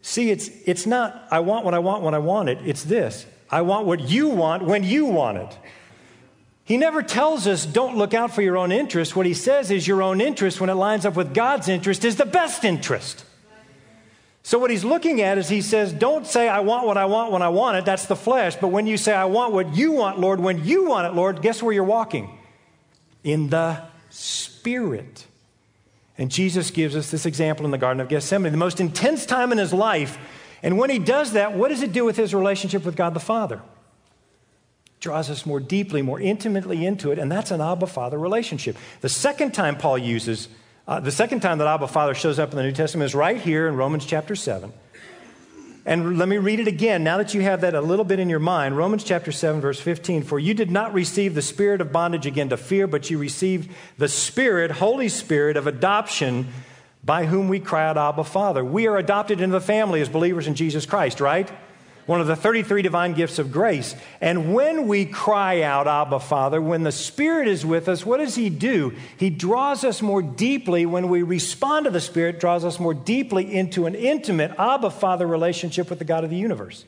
See, 0.00 0.30
it's, 0.30 0.48
it's 0.64 0.86
not, 0.86 1.26
I 1.30 1.40
want 1.40 1.64
what 1.64 1.74
I 1.74 1.80
want 1.80 2.02
when 2.02 2.14
I 2.14 2.18
want 2.18 2.48
it. 2.48 2.58
It's 2.64 2.84
this 2.84 3.26
I 3.50 3.62
want 3.62 3.86
what 3.86 4.00
you 4.00 4.28
want 4.28 4.64
when 4.64 4.84
you 4.84 5.06
want 5.06 5.38
it. 5.38 5.58
He 6.64 6.76
never 6.76 7.02
tells 7.02 7.46
us, 7.46 7.64
don't 7.64 7.96
look 7.96 8.14
out 8.14 8.34
for 8.34 8.42
your 8.42 8.56
own 8.56 8.72
interest. 8.72 9.14
What 9.14 9.26
he 9.26 9.34
says 9.34 9.70
is, 9.70 9.86
your 9.86 10.02
own 10.02 10.20
interest, 10.20 10.60
when 10.60 10.68
it 10.68 10.74
lines 10.74 11.06
up 11.06 11.14
with 11.14 11.32
God's 11.32 11.68
interest, 11.68 12.04
is 12.04 12.16
the 12.16 12.26
best 12.26 12.64
interest. 12.64 13.24
So, 14.46 14.60
what 14.60 14.70
he's 14.70 14.84
looking 14.84 15.22
at 15.22 15.38
is 15.38 15.48
he 15.48 15.60
says, 15.60 15.92
Don't 15.92 16.24
say, 16.24 16.48
I 16.48 16.60
want 16.60 16.86
what 16.86 16.96
I 16.96 17.06
want 17.06 17.32
when 17.32 17.42
I 17.42 17.48
want 17.48 17.78
it. 17.78 17.84
That's 17.84 18.06
the 18.06 18.14
flesh. 18.14 18.54
But 18.54 18.68
when 18.68 18.86
you 18.86 18.96
say, 18.96 19.12
I 19.12 19.24
want 19.24 19.52
what 19.52 19.74
you 19.74 19.90
want, 19.90 20.20
Lord, 20.20 20.38
when 20.38 20.64
you 20.64 20.84
want 20.84 21.08
it, 21.08 21.16
Lord, 21.16 21.42
guess 21.42 21.60
where 21.60 21.72
you're 21.72 21.82
walking? 21.82 22.38
In 23.24 23.50
the 23.50 23.82
Spirit. 24.08 25.26
And 26.16 26.30
Jesus 26.30 26.70
gives 26.70 26.94
us 26.94 27.10
this 27.10 27.26
example 27.26 27.64
in 27.64 27.72
the 27.72 27.76
Garden 27.76 28.00
of 28.00 28.08
Gethsemane, 28.08 28.52
the 28.52 28.56
most 28.56 28.78
intense 28.78 29.26
time 29.26 29.50
in 29.50 29.58
his 29.58 29.72
life. 29.72 30.16
And 30.62 30.78
when 30.78 30.90
he 30.90 31.00
does 31.00 31.32
that, 31.32 31.54
what 31.56 31.70
does 31.70 31.82
it 31.82 31.92
do 31.92 32.04
with 32.04 32.16
his 32.16 32.32
relationship 32.32 32.84
with 32.84 32.94
God 32.94 33.14
the 33.14 33.20
Father? 33.20 33.60
Draws 35.00 35.28
us 35.28 35.44
more 35.44 35.58
deeply, 35.58 36.02
more 36.02 36.20
intimately 36.20 36.86
into 36.86 37.10
it, 37.10 37.18
and 37.18 37.32
that's 37.32 37.50
an 37.50 37.60
Abba 37.60 37.88
Father 37.88 38.16
relationship. 38.16 38.76
The 39.00 39.08
second 39.08 39.54
time 39.54 39.76
Paul 39.76 39.98
uses 39.98 40.46
uh, 40.88 41.00
the 41.00 41.10
second 41.10 41.40
time 41.40 41.58
that 41.58 41.66
Abba 41.66 41.88
Father 41.88 42.14
shows 42.14 42.38
up 42.38 42.50
in 42.50 42.56
the 42.56 42.62
New 42.62 42.72
Testament 42.72 43.06
is 43.06 43.14
right 43.14 43.40
here 43.40 43.66
in 43.66 43.76
Romans 43.76 44.06
chapter 44.06 44.36
7. 44.36 44.72
And 45.84 46.18
let 46.18 46.28
me 46.28 46.38
read 46.38 46.58
it 46.58 46.66
again 46.66 47.04
now 47.04 47.16
that 47.18 47.32
you 47.32 47.42
have 47.42 47.60
that 47.60 47.74
a 47.74 47.80
little 47.80 48.04
bit 48.04 48.18
in 48.18 48.28
your 48.28 48.40
mind. 48.40 48.76
Romans 48.76 49.04
chapter 49.04 49.30
7, 49.30 49.60
verse 49.60 49.80
15. 49.80 50.22
For 50.24 50.38
you 50.38 50.52
did 50.52 50.70
not 50.70 50.92
receive 50.92 51.34
the 51.34 51.42
spirit 51.42 51.80
of 51.80 51.92
bondage 51.92 52.26
again 52.26 52.48
to 52.48 52.56
fear, 52.56 52.86
but 52.86 53.08
you 53.10 53.18
received 53.18 53.70
the 53.98 54.08
Spirit, 54.08 54.72
Holy 54.72 55.08
Spirit 55.08 55.56
of 55.56 55.68
adoption, 55.68 56.48
by 57.04 57.26
whom 57.26 57.48
we 57.48 57.60
cry 57.60 57.86
out, 57.86 57.96
Abba, 57.96 58.24
Father. 58.24 58.64
We 58.64 58.88
are 58.88 58.96
adopted 58.96 59.40
into 59.40 59.52
the 59.52 59.60
family 59.60 60.00
as 60.00 60.08
believers 60.08 60.48
in 60.48 60.56
Jesus 60.56 60.86
Christ, 60.86 61.20
right? 61.20 61.48
One 62.06 62.20
of 62.20 62.28
the 62.28 62.36
33 62.36 62.82
divine 62.82 63.14
gifts 63.14 63.38
of 63.38 63.52
grace. 63.52 63.94
And 64.20 64.54
when 64.54 64.86
we 64.86 65.04
cry 65.04 65.62
out, 65.62 65.88
Abba, 65.88 66.20
Father, 66.20 66.62
when 66.62 66.84
the 66.84 66.92
Spirit 66.92 67.48
is 67.48 67.66
with 67.66 67.88
us, 67.88 68.06
what 68.06 68.18
does 68.18 68.36
He 68.36 68.48
do? 68.48 68.94
He 69.16 69.28
draws 69.28 69.84
us 69.84 70.00
more 70.00 70.22
deeply, 70.22 70.86
when 70.86 71.08
we 71.08 71.22
respond 71.22 71.84
to 71.84 71.90
the 71.90 72.00
Spirit, 72.00 72.38
draws 72.38 72.64
us 72.64 72.78
more 72.78 72.94
deeply 72.94 73.52
into 73.52 73.86
an 73.86 73.96
intimate 73.96 74.52
Abba, 74.58 74.90
Father 74.90 75.26
relationship 75.26 75.90
with 75.90 75.98
the 75.98 76.04
God 76.04 76.22
of 76.22 76.30
the 76.30 76.36
universe. 76.36 76.84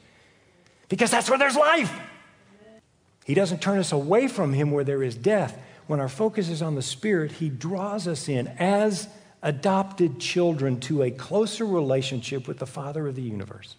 Because 0.88 1.10
that's 1.10 1.28
where 1.28 1.38
there's 1.38 1.56
life. 1.56 1.92
He 3.24 3.34
doesn't 3.34 3.60
turn 3.60 3.78
us 3.78 3.92
away 3.92 4.28
from 4.28 4.52
Him 4.52 4.70
where 4.70 4.84
there 4.84 5.02
is 5.02 5.16
death. 5.16 5.58
When 5.88 6.00
our 6.00 6.08
focus 6.08 6.48
is 6.48 6.62
on 6.62 6.76
the 6.76 6.82
Spirit, 6.82 7.32
He 7.32 7.48
draws 7.48 8.06
us 8.06 8.28
in 8.28 8.46
as 8.58 9.08
adopted 9.42 10.20
children 10.20 10.78
to 10.80 11.02
a 11.02 11.10
closer 11.10 11.66
relationship 11.66 12.46
with 12.46 12.58
the 12.58 12.66
Father 12.66 13.08
of 13.08 13.16
the 13.16 13.22
universe 13.22 13.74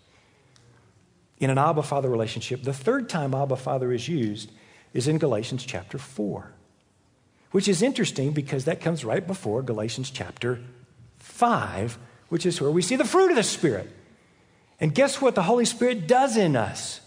in 1.39 1.49
an 1.49 1.57
Abba 1.57 1.83
Father 1.83 2.09
relationship. 2.09 2.63
The 2.63 2.73
third 2.73 3.09
time 3.09 3.33
Abba 3.33 3.55
Father 3.55 3.91
is 3.91 4.07
used 4.07 4.51
is 4.93 5.07
in 5.07 5.17
Galatians 5.17 5.65
chapter 5.65 5.97
4, 5.97 6.51
which 7.51 7.67
is 7.67 7.81
interesting 7.81 8.31
because 8.31 8.65
that 8.65 8.81
comes 8.81 9.05
right 9.05 9.25
before 9.25 9.61
Galatians 9.61 10.09
chapter 10.09 10.59
5, 11.19 11.97
which 12.29 12.45
is 12.45 12.59
where 12.59 12.71
we 12.71 12.81
see 12.81 12.95
the 12.95 13.05
fruit 13.05 13.29
of 13.29 13.35
the 13.35 13.43
Spirit. 13.43 13.89
And 14.79 14.95
guess 14.95 15.21
what 15.21 15.35
the 15.35 15.43
Holy 15.43 15.65
Spirit 15.65 16.07
does 16.07 16.37
in 16.37 16.55
us? 16.55 17.01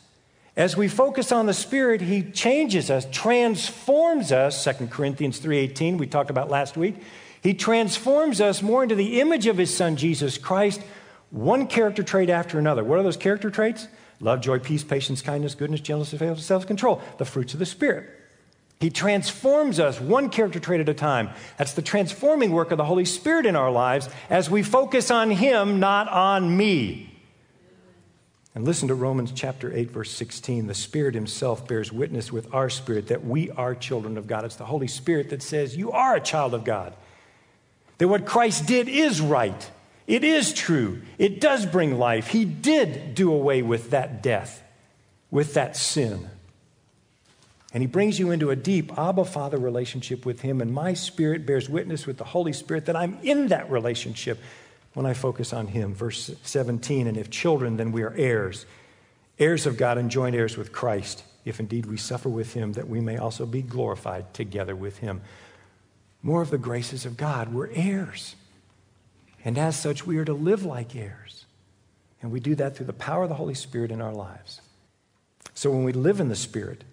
As 0.56 0.76
we 0.76 0.88
focus 0.88 1.32
on 1.32 1.46
the 1.46 1.54
Spirit, 1.54 2.02
He 2.02 2.22
changes 2.22 2.90
us, 2.90 3.06
transforms 3.10 4.32
us, 4.32 4.62
2 4.64 4.88
Corinthians 4.88 5.40
3.18, 5.40 5.98
we 5.98 6.06
talked 6.06 6.30
about 6.30 6.50
last 6.50 6.76
week. 6.76 6.96
He 7.42 7.54
transforms 7.54 8.40
us 8.40 8.62
more 8.62 8.82
into 8.82 8.94
the 8.94 9.20
image 9.20 9.46
of 9.46 9.56
His 9.56 9.74
Son, 9.74 9.96
Jesus 9.96 10.38
Christ, 10.38 10.82
one 11.30 11.66
character 11.66 12.02
trait 12.02 12.28
after 12.28 12.58
another. 12.58 12.84
What 12.84 12.98
are 12.98 13.02
those 13.02 13.16
character 13.16 13.50
traits? 13.50 13.88
Love, 14.22 14.40
joy, 14.40 14.60
peace, 14.60 14.84
patience, 14.84 15.20
kindness, 15.20 15.56
goodness, 15.56 15.80
gentleness, 15.80 16.46
self 16.46 16.66
control. 16.66 17.02
The 17.18 17.24
fruits 17.24 17.52
of 17.52 17.58
the 17.58 17.66
Spirit. 17.66 18.08
He 18.80 18.88
transforms 18.88 19.78
us 19.78 20.00
one 20.00 20.30
character 20.30 20.58
trait 20.58 20.80
at 20.80 20.88
a 20.88 20.94
time. 20.94 21.30
That's 21.56 21.74
the 21.74 21.82
transforming 21.82 22.52
work 22.52 22.70
of 22.70 22.78
the 22.78 22.84
Holy 22.84 23.04
Spirit 23.04 23.46
in 23.46 23.54
our 23.54 23.70
lives 23.70 24.08
as 24.30 24.48
we 24.48 24.62
focus 24.62 25.10
on 25.10 25.30
Him, 25.30 25.80
not 25.80 26.08
on 26.08 26.56
me. 26.56 27.12
And 28.54 28.64
listen 28.64 28.88
to 28.88 28.94
Romans 28.94 29.32
chapter 29.34 29.72
8, 29.72 29.90
verse 29.90 30.10
16. 30.10 30.66
The 30.66 30.74
Spirit 30.74 31.14
Himself 31.14 31.66
bears 31.66 31.92
witness 31.92 32.30
with 32.32 32.52
our 32.54 32.68
spirit 32.70 33.08
that 33.08 33.24
we 33.24 33.50
are 33.50 33.74
children 33.74 34.18
of 34.18 34.26
God. 34.26 34.44
It's 34.44 34.56
the 34.56 34.64
Holy 34.64 34.88
Spirit 34.88 35.30
that 35.30 35.42
says, 35.42 35.76
You 35.76 35.90
are 35.92 36.14
a 36.14 36.20
child 36.20 36.54
of 36.54 36.64
God. 36.64 36.94
That 37.98 38.08
what 38.08 38.26
Christ 38.26 38.66
did 38.66 38.88
is 38.88 39.20
right. 39.20 39.70
It 40.06 40.24
is 40.24 40.52
true. 40.52 41.02
It 41.18 41.40
does 41.40 41.66
bring 41.66 41.98
life. 41.98 42.28
He 42.28 42.44
did 42.44 43.14
do 43.14 43.32
away 43.32 43.62
with 43.62 43.90
that 43.90 44.22
death, 44.22 44.62
with 45.30 45.54
that 45.54 45.76
sin. 45.76 46.28
And 47.72 47.82
He 47.82 47.86
brings 47.86 48.18
you 48.18 48.30
into 48.30 48.50
a 48.50 48.56
deep 48.56 48.98
Abba 48.98 49.24
Father 49.24 49.58
relationship 49.58 50.26
with 50.26 50.40
Him. 50.40 50.60
And 50.60 50.72
my 50.72 50.94
spirit 50.94 51.46
bears 51.46 51.68
witness 51.68 52.06
with 52.06 52.18
the 52.18 52.24
Holy 52.24 52.52
Spirit 52.52 52.86
that 52.86 52.96
I'm 52.96 53.18
in 53.22 53.48
that 53.48 53.70
relationship 53.70 54.38
when 54.94 55.06
I 55.06 55.14
focus 55.14 55.52
on 55.52 55.68
Him. 55.68 55.94
Verse 55.94 56.30
17 56.42 57.06
And 57.06 57.16
if 57.16 57.30
children, 57.30 57.76
then 57.76 57.92
we 57.92 58.02
are 58.02 58.14
heirs, 58.16 58.66
heirs 59.38 59.66
of 59.66 59.76
God 59.76 59.98
and 59.98 60.10
joint 60.10 60.36
heirs 60.36 60.56
with 60.56 60.72
Christ, 60.72 61.24
if 61.44 61.60
indeed 61.60 61.86
we 61.86 61.96
suffer 61.96 62.28
with 62.28 62.52
Him, 62.54 62.72
that 62.72 62.88
we 62.88 63.00
may 63.00 63.16
also 63.16 63.46
be 63.46 63.62
glorified 63.62 64.34
together 64.34 64.76
with 64.76 64.98
Him. 64.98 65.22
More 66.22 66.42
of 66.42 66.50
the 66.50 66.58
graces 66.58 67.06
of 67.06 67.16
God. 67.16 67.52
We're 67.52 67.70
heirs. 67.72 68.36
And 69.44 69.58
as 69.58 69.76
such, 69.76 70.06
we 70.06 70.18
are 70.18 70.24
to 70.24 70.34
live 70.34 70.64
like 70.64 70.94
heirs. 70.94 71.46
And 72.20 72.30
we 72.30 72.40
do 72.40 72.54
that 72.54 72.76
through 72.76 72.86
the 72.86 72.92
power 72.92 73.24
of 73.24 73.28
the 73.28 73.34
Holy 73.34 73.54
Spirit 73.54 73.90
in 73.90 74.00
our 74.00 74.12
lives. 74.12 74.60
So 75.54 75.70
when 75.70 75.84
we 75.84 75.92
live 75.92 76.20
in 76.20 76.28
the 76.28 76.36
Spirit, 76.36 76.84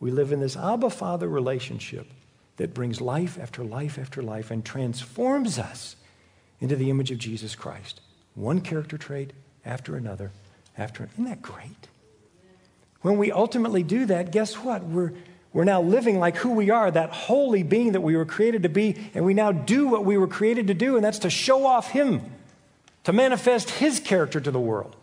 we 0.00 0.10
live 0.10 0.32
in 0.32 0.40
this 0.40 0.56
Abba 0.56 0.90
Father 0.90 1.28
relationship 1.28 2.08
that 2.56 2.74
brings 2.74 3.00
life 3.00 3.38
after 3.40 3.64
life 3.64 3.98
after 3.98 4.22
life 4.22 4.50
and 4.50 4.64
transforms 4.64 5.58
us 5.58 5.96
into 6.60 6.76
the 6.76 6.90
image 6.90 7.10
of 7.10 7.18
Jesus 7.18 7.54
Christ. 7.54 8.00
One 8.34 8.60
character 8.60 8.98
trait 8.98 9.32
after 9.64 9.96
another 9.96 10.32
after 10.76 11.08
isn't 11.12 11.24
that 11.24 11.42
great? 11.42 11.88
When 13.02 13.18
we 13.18 13.32
ultimately 13.32 13.82
do 13.82 14.06
that, 14.06 14.30
guess 14.32 14.54
what? 14.54 14.84
We're 14.84 15.12
we're 15.52 15.64
now 15.64 15.82
living 15.82 16.18
like 16.18 16.36
who 16.36 16.52
we 16.52 16.70
are, 16.70 16.90
that 16.90 17.10
holy 17.10 17.62
being 17.62 17.92
that 17.92 18.00
we 18.00 18.16
were 18.16 18.24
created 18.24 18.62
to 18.62 18.68
be, 18.68 18.96
and 19.14 19.24
we 19.24 19.34
now 19.34 19.52
do 19.52 19.86
what 19.86 20.04
we 20.04 20.16
were 20.16 20.28
created 20.28 20.68
to 20.68 20.74
do, 20.74 20.96
and 20.96 21.04
that's 21.04 21.20
to 21.20 21.30
show 21.30 21.66
off 21.66 21.90
Him, 21.90 22.22
to 23.04 23.12
manifest 23.12 23.70
His 23.70 24.00
character 24.00 24.40
to 24.40 24.50
the 24.50 24.60
world. 24.60 24.96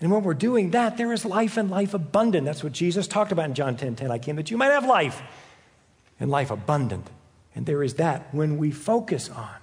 And 0.00 0.12
when 0.12 0.22
we're 0.22 0.34
doing 0.34 0.70
that, 0.70 0.96
there 0.96 1.12
is 1.12 1.24
life 1.24 1.56
and 1.56 1.70
life 1.70 1.94
abundant. 1.94 2.44
That's 2.44 2.62
what 2.62 2.72
Jesus 2.72 3.06
talked 3.06 3.32
about 3.32 3.46
in 3.46 3.54
John 3.54 3.76
10 3.76 3.96
10. 3.96 4.10
I 4.10 4.18
came 4.18 4.36
that 4.36 4.50
you 4.50 4.56
might 4.56 4.66
have 4.66 4.86
life 4.86 5.22
and 6.20 6.30
life 6.30 6.50
abundant. 6.50 7.08
And 7.54 7.64
there 7.64 7.82
is 7.82 7.94
that 7.94 8.32
when 8.32 8.58
we 8.58 8.70
focus 8.70 9.30
on 9.30 9.56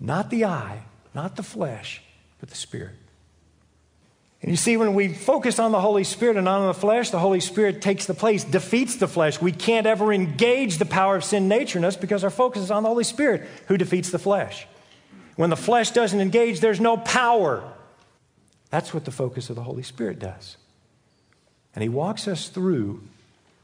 not 0.00 0.30
the 0.30 0.46
I, 0.46 0.84
not 1.14 1.36
the 1.36 1.42
flesh, 1.42 2.02
but 2.40 2.48
the 2.48 2.56
Spirit. 2.56 2.94
And 4.42 4.50
you 4.50 4.56
see, 4.56 4.78
when 4.78 4.94
we 4.94 5.12
focus 5.12 5.58
on 5.58 5.70
the 5.70 5.80
Holy 5.80 6.04
Spirit 6.04 6.36
and 6.36 6.46
not 6.46 6.60
on 6.60 6.68
the 6.68 6.74
flesh, 6.74 7.10
the 7.10 7.18
Holy 7.18 7.40
Spirit 7.40 7.82
takes 7.82 8.06
the 8.06 8.14
place, 8.14 8.42
defeats 8.42 8.96
the 8.96 9.08
flesh. 9.08 9.40
We 9.40 9.52
can't 9.52 9.86
ever 9.86 10.12
engage 10.12 10.78
the 10.78 10.86
power 10.86 11.16
of 11.16 11.24
sin 11.24 11.46
nature 11.46 11.78
in 11.78 11.84
us 11.84 11.96
because 11.96 12.24
our 12.24 12.30
focus 12.30 12.62
is 12.62 12.70
on 12.70 12.82
the 12.82 12.88
Holy 12.88 13.04
Spirit 13.04 13.46
who 13.66 13.76
defeats 13.76 14.10
the 14.10 14.18
flesh. 14.18 14.66
When 15.36 15.50
the 15.50 15.56
flesh 15.56 15.90
doesn't 15.90 16.20
engage, 16.20 16.60
there's 16.60 16.80
no 16.80 16.96
power. 16.96 17.62
That's 18.70 18.94
what 18.94 19.04
the 19.04 19.10
focus 19.10 19.50
of 19.50 19.56
the 19.56 19.62
Holy 19.62 19.82
Spirit 19.82 20.18
does. 20.18 20.56
And 21.74 21.82
He 21.82 21.88
walks 21.90 22.26
us 22.26 22.48
through 22.48 23.02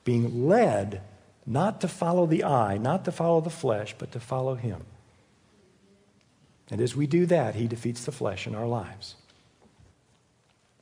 being 0.05 0.47
led 0.47 1.01
not 1.47 1.81
to 1.81 1.89
follow 1.89 2.27
the 2.27 2.45
I, 2.45 2.77
not 2.77 3.05
to 3.07 3.12
follow 3.12 3.41
the 3.41 3.51
flesh, 3.51 3.95
but 3.97 4.12
to 4.12 4.21
follow 4.21 4.57
Him. 4.57 4.85
And 6.71 6.81
as 6.81 6.95
we 6.95 7.07
do 7.07 7.25
that, 7.27 7.55
He 7.55 7.67
defeats 7.67 8.05
the 8.05 8.12
flesh 8.12 8.47
in 8.47 8.55
our 8.55 8.67
lives. 8.67 9.15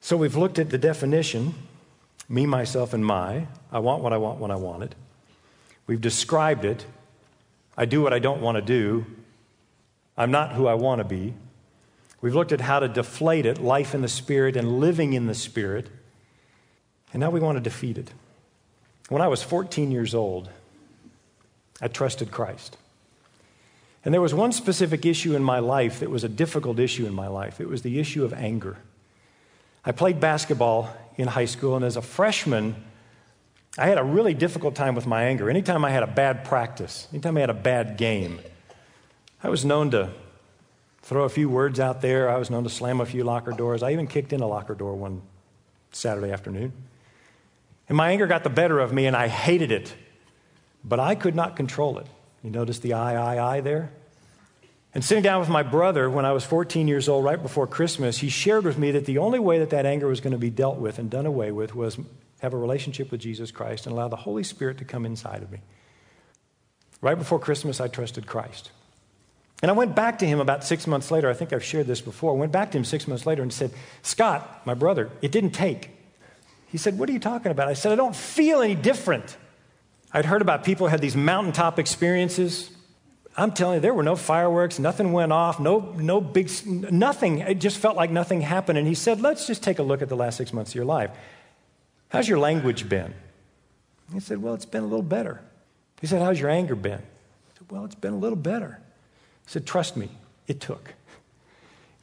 So 0.04 0.18
we've 0.18 0.36
looked 0.36 0.58
at 0.58 0.68
the 0.68 0.76
definition 0.76 1.54
me, 2.28 2.44
myself, 2.44 2.92
and 2.92 3.04
my. 3.04 3.46
I 3.72 3.78
want 3.78 4.02
what 4.02 4.12
I 4.12 4.18
want 4.18 4.38
when 4.38 4.50
I 4.50 4.56
want 4.56 4.82
it. 4.82 4.94
We've 5.86 6.00
described 6.00 6.66
it. 6.66 6.84
I 7.74 7.86
do 7.86 8.02
what 8.02 8.12
I 8.12 8.18
don't 8.18 8.42
want 8.42 8.56
to 8.56 8.60
do. 8.60 9.06
I'm 10.14 10.30
not 10.30 10.52
who 10.52 10.66
I 10.66 10.74
want 10.74 10.98
to 10.98 11.04
be. 11.04 11.32
We've 12.20 12.34
looked 12.34 12.52
at 12.52 12.60
how 12.60 12.80
to 12.80 12.86
deflate 12.86 13.46
it, 13.46 13.62
life 13.62 13.94
in 13.94 14.02
the 14.02 14.08
Spirit 14.08 14.58
and 14.58 14.78
living 14.78 15.14
in 15.14 15.26
the 15.26 15.34
Spirit. 15.34 15.88
And 17.14 17.20
now 17.20 17.30
we 17.30 17.40
want 17.40 17.56
to 17.56 17.62
defeat 17.62 17.96
it. 17.96 18.12
When 19.08 19.22
I 19.22 19.28
was 19.28 19.42
14 19.42 19.90
years 19.90 20.14
old, 20.14 20.50
I 21.80 21.88
trusted 21.88 22.30
Christ. 22.30 22.76
And 24.04 24.12
there 24.12 24.20
was 24.20 24.34
one 24.34 24.52
specific 24.52 25.06
issue 25.06 25.34
in 25.34 25.42
my 25.42 25.60
life 25.60 26.00
that 26.00 26.10
was 26.10 26.24
a 26.24 26.28
difficult 26.28 26.78
issue 26.78 27.06
in 27.06 27.14
my 27.14 27.26
life. 27.26 27.58
It 27.58 27.70
was 27.70 27.80
the 27.80 27.98
issue 27.98 28.22
of 28.22 28.34
anger. 28.34 28.76
I 29.86 29.92
played 29.92 30.18
basketball 30.18 30.94
in 31.16 31.28
high 31.28 31.44
school, 31.44 31.76
and 31.76 31.84
as 31.84 31.96
a 31.96 32.02
freshman, 32.02 32.76
I 33.76 33.86
had 33.86 33.98
a 33.98 34.04
really 34.04 34.34
difficult 34.34 34.74
time 34.74 34.94
with 34.94 35.06
my 35.06 35.24
anger. 35.24 35.50
Anytime 35.50 35.84
I 35.84 35.90
had 35.90 36.02
a 36.02 36.06
bad 36.06 36.44
practice, 36.44 37.08
anytime 37.12 37.36
I 37.36 37.40
had 37.40 37.50
a 37.50 37.54
bad 37.54 37.96
game, 37.96 38.40
I 39.42 39.48
was 39.48 39.64
known 39.64 39.90
to 39.90 40.10
throw 41.02 41.24
a 41.24 41.28
few 41.28 41.50
words 41.50 41.78
out 41.78 42.00
there. 42.00 42.30
I 42.30 42.38
was 42.38 42.50
known 42.50 42.64
to 42.64 42.70
slam 42.70 43.00
a 43.00 43.06
few 43.06 43.24
locker 43.24 43.52
doors. 43.52 43.82
I 43.82 43.92
even 43.92 44.06
kicked 44.06 44.32
in 44.32 44.40
a 44.40 44.46
locker 44.46 44.74
door 44.74 44.94
one 44.94 45.20
Saturday 45.92 46.32
afternoon. 46.32 46.72
And 47.88 47.96
my 47.96 48.10
anger 48.10 48.26
got 48.26 48.42
the 48.42 48.50
better 48.50 48.80
of 48.80 48.92
me, 48.92 49.06
and 49.06 49.14
I 49.14 49.28
hated 49.28 49.70
it. 49.70 49.94
But 50.82 51.00
I 51.00 51.14
could 51.14 51.34
not 51.34 51.56
control 51.56 51.98
it. 51.98 52.06
You 52.42 52.50
notice 52.50 52.78
the 52.78 52.94
I, 52.94 53.36
I, 53.36 53.56
I 53.56 53.60
there? 53.60 53.90
And 54.94 55.04
sitting 55.04 55.24
down 55.24 55.40
with 55.40 55.48
my 55.48 55.64
brother 55.64 56.08
when 56.08 56.24
I 56.24 56.32
was 56.32 56.44
14 56.44 56.86
years 56.86 57.08
old, 57.08 57.24
right 57.24 57.42
before 57.42 57.66
Christmas, 57.66 58.18
he 58.18 58.28
shared 58.28 58.64
with 58.64 58.78
me 58.78 58.92
that 58.92 59.06
the 59.06 59.18
only 59.18 59.40
way 59.40 59.58
that 59.58 59.70
that 59.70 59.86
anger 59.86 60.06
was 60.06 60.20
going 60.20 60.32
to 60.32 60.38
be 60.38 60.50
dealt 60.50 60.76
with 60.78 61.00
and 61.00 61.10
done 61.10 61.26
away 61.26 61.50
with 61.50 61.74
was 61.74 61.98
have 62.40 62.54
a 62.54 62.56
relationship 62.56 63.10
with 63.10 63.20
Jesus 63.20 63.50
Christ 63.50 63.86
and 63.86 63.92
allow 63.92 64.06
the 64.06 64.16
Holy 64.16 64.44
Spirit 64.44 64.78
to 64.78 64.84
come 64.84 65.04
inside 65.04 65.42
of 65.42 65.50
me. 65.50 65.58
Right 67.00 67.18
before 67.18 67.38
Christmas, 67.38 67.80
I 67.80 67.88
trusted 67.88 68.26
Christ. 68.26 68.70
And 69.62 69.70
I 69.70 69.74
went 69.74 69.94
back 69.94 70.18
to 70.18 70.26
him 70.26 70.40
about 70.40 70.62
six 70.62 70.86
months 70.86 71.10
later. 71.10 71.28
I 71.28 71.34
think 71.34 71.52
I've 71.52 71.64
shared 71.64 71.86
this 71.86 72.00
before. 72.00 72.32
I 72.32 72.36
went 72.36 72.52
back 72.52 72.70
to 72.72 72.78
him 72.78 72.84
six 72.84 73.08
months 73.08 73.26
later 73.26 73.42
and 73.42 73.52
said, 73.52 73.72
Scott, 74.02 74.64
my 74.66 74.74
brother, 74.74 75.10
it 75.22 75.32
didn't 75.32 75.52
take. 75.52 75.90
He 76.68 76.78
said, 76.78 76.98
What 76.98 77.08
are 77.08 77.12
you 77.12 77.18
talking 77.18 77.50
about? 77.50 77.68
I 77.68 77.74
said, 77.74 77.92
I 77.92 77.96
don't 77.96 78.14
feel 78.14 78.60
any 78.60 78.74
different. 78.74 79.36
I'd 80.12 80.26
heard 80.26 80.42
about 80.42 80.64
people 80.64 80.86
who 80.86 80.90
had 80.90 81.00
these 81.00 81.16
mountaintop 81.16 81.78
experiences. 81.78 82.70
I'm 83.36 83.50
telling 83.52 83.76
you, 83.76 83.80
there 83.80 83.94
were 83.94 84.04
no 84.04 84.14
fireworks, 84.14 84.78
nothing 84.78 85.12
went 85.12 85.32
off, 85.32 85.58
no, 85.58 85.92
no 85.96 86.20
big, 86.20 86.50
nothing. 86.66 87.38
It 87.40 87.58
just 87.60 87.78
felt 87.78 87.96
like 87.96 88.10
nothing 88.10 88.40
happened. 88.40 88.78
And 88.78 88.86
he 88.86 88.94
said, 88.94 89.20
Let's 89.20 89.46
just 89.46 89.62
take 89.62 89.78
a 89.80 89.82
look 89.82 90.02
at 90.02 90.08
the 90.08 90.16
last 90.16 90.36
six 90.36 90.52
months 90.52 90.70
of 90.70 90.76
your 90.76 90.84
life. 90.84 91.10
How's 92.10 92.28
your 92.28 92.38
language 92.38 92.88
been? 92.88 93.12
He 94.12 94.20
said, 94.20 94.40
Well, 94.40 94.54
it's 94.54 94.66
been 94.66 94.84
a 94.84 94.86
little 94.86 95.02
better. 95.02 95.40
He 96.00 96.06
said, 96.06 96.22
How's 96.22 96.38
your 96.38 96.50
anger 96.50 96.76
been? 96.76 97.00
I 97.00 97.58
said, 97.58 97.70
Well, 97.70 97.84
it's 97.84 97.96
been 97.96 98.12
a 98.12 98.18
little 98.18 98.36
better. 98.36 98.78
He 99.46 99.50
said, 99.50 99.66
Trust 99.66 99.96
me, 99.96 100.10
it 100.46 100.60
took. 100.60 100.94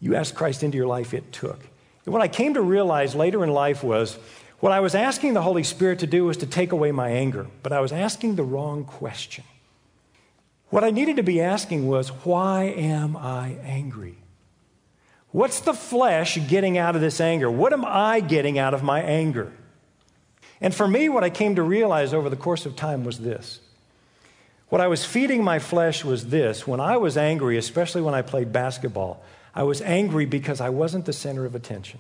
You 0.02 0.16
asked 0.16 0.36
Christ 0.36 0.64
into 0.64 0.78
your 0.78 0.88
life, 0.88 1.14
it 1.14 1.32
took. 1.32 1.60
And 2.06 2.12
what 2.12 2.22
I 2.22 2.28
came 2.28 2.56
to 2.56 2.62
realize 2.62 3.16
later 3.16 3.44
in 3.44 3.52
life 3.52 3.84
was 3.84 4.18
what 4.60 4.72
I 4.72 4.82
was 4.82 4.96
asking 4.96 5.34
the 5.34 5.42
Holy 5.42 5.64
Spirit 5.64 6.00
to 6.00 6.08
do 6.08 6.26
was 6.26 6.38
to 6.38 6.46
take 6.46 6.72
away 6.72 6.92
my 6.92 7.10
anger, 7.10 7.48
but 7.64 7.72
I 7.72 7.80
was 7.80 7.92
asking 7.92 8.36
the 8.36 8.44
wrong 8.44 8.84
question. 8.84 9.44
What 10.72 10.86
I 10.86 10.90
needed 10.90 11.18
to 11.18 11.24
be 11.24 11.42
asking 11.42 11.88
was, 11.88 12.10
why 12.24 12.64
am 12.64 13.16
I 13.18 13.58
angry? 13.64 14.18
What's 15.32 15.60
the 15.60 15.74
flesh 15.74 16.38
getting 16.48 16.78
out 16.78 16.96
of 16.96 17.02
this 17.02 17.22
anger? 17.22 17.52
What 17.52 17.74
am 17.74 17.86
I 17.86 18.22
getting 18.22 18.58
out 18.58 18.74
of 18.74 18.82
my 18.82 19.02
anger? 19.02 19.52
And 20.62 20.74
for 20.74 20.88
me, 20.88 21.10
what 21.10 21.26
I 21.26 21.30
came 21.30 21.56
to 21.56 21.64
realize 21.64 22.14
over 22.14 22.30
the 22.30 22.38
course 22.38 22.66
of 22.66 22.76
time 22.76 23.04
was 23.04 23.20
this. 23.20 23.60
What 24.70 24.80
I 24.80 24.88
was 24.88 25.04
feeding 25.04 25.44
my 25.44 25.60
flesh 25.60 26.06
was 26.06 26.28
this. 26.28 26.66
When 26.66 26.80
I 26.80 26.96
was 26.96 27.18
angry, 27.18 27.58
especially 27.58 28.02
when 28.02 28.14
I 28.14 28.22
played 28.22 28.54
basketball, 28.54 29.22
I 29.54 29.64
was 29.64 29.82
angry 29.82 30.26
because 30.26 30.62
I 30.62 30.70
wasn't 30.70 31.06
the 31.06 31.14
center 31.14 31.44
of 31.46 31.54
attention. 31.54 32.00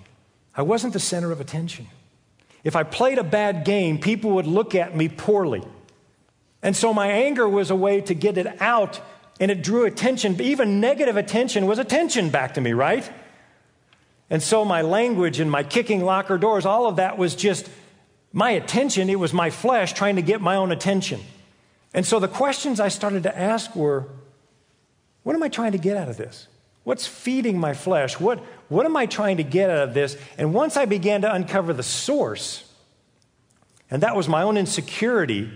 I 0.55 0.62
wasn't 0.62 0.93
the 0.93 0.99
center 0.99 1.34
of 1.34 1.41
attention. 1.41 1.88
If 2.63 2.77
I 2.77 2.84
played 2.84 3.17
a 3.17 3.23
bad 3.23 3.65
game, 3.65 3.99
people 3.99 4.31
would 4.31 4.47
look 4.47 4.75
at 4.75 4.95
me 4.95 5.10
poorly. 5.10 5.63
And 6.63 6.76
so 6.76 6.93
my 6.93 7.08
anger 7.08 7.47
was 7.47 7.71
a 7.71 7.76
way 7.76 8.02
to 8.02 8.13
get 8.13 8.38
it 8.38 8.62
out, 8.62 9.02
and 9.39 9.50
it 9.50 9.63
drew 9.63 9.86
attention. 9.86 10.39
Even 10.41 10.80
negative 10.80 11.17
attention 11.17 11.65
was 11.65 11.80
attention 11.80 12.30
back 12.30 12.54
to 12.56 12.62
me, 12.62 12.74
right? 12.74 13.10
And 14.30 14.41
so 14.41 14.63
my 14.63 14.82
language 14.82 15.39
and 15.39 15.52
my 15.52 15.63
kicking 15.63 16.04
locker 16.04 16.38
doors, 16.38 16.65
all 16.65 16.88
of 16.88 16.97
that 16.97 17.17
was 17.17 17.36
just 17.36 17.69
my 18.32 18.52
attention. 18.52 19.10
It 19.10 19.19
was 19.19 19.34
my 19.34 19.50
flesh 19.50 19.93
trying 19.93 20.15
to 20.15 20.21
get 20.21 20.39
my 20.39 20.56
own 20.56 20.71
attention. 20.71 21.19
And 21.93 22.06
so 22.06 22.19
the 22.19 22.28
questions 22.28 22.80
I 22.80 22.88
started 22.88 23.24
to 23.24 23.38
ask 23.38 23.76
were 23.76 24.08
what 25.24 25.36
am 25.36 25.43
I 25.43 25.50
trying 25.50 25.74
to 25.74 25.78
get 25.78 25.97
out 25.97 26.10
of 26.10 26.17
this? 26.17 26.47
What's 26.84 27.06
feeding 27.06 27.60
my 27.60 27.74
flesh? 27.74 28.19
What, 28.19 28.39
what 28.69 28.86
am 28.86 28.95
I 28.95 29.06
trying 29.06 29.38
to 29.38 29.43
get 29.43 29.69
out 29.69 29.89
of 29.89 29.93
this? 29.93 30.17
And 30.38 30.54
once 30.54 30.78
I 30.78 30.86
began 30.86 31.21
to 31.21 31.32
uncover 31.32 31.74
the 31.74 31.84
source, 31.84 32.67
and 33.91 34.02
that 34.02 34.15
was 34.15 34.28
my 34.28 34.41
own 34.41 34.58
insecurity 34.58 35.52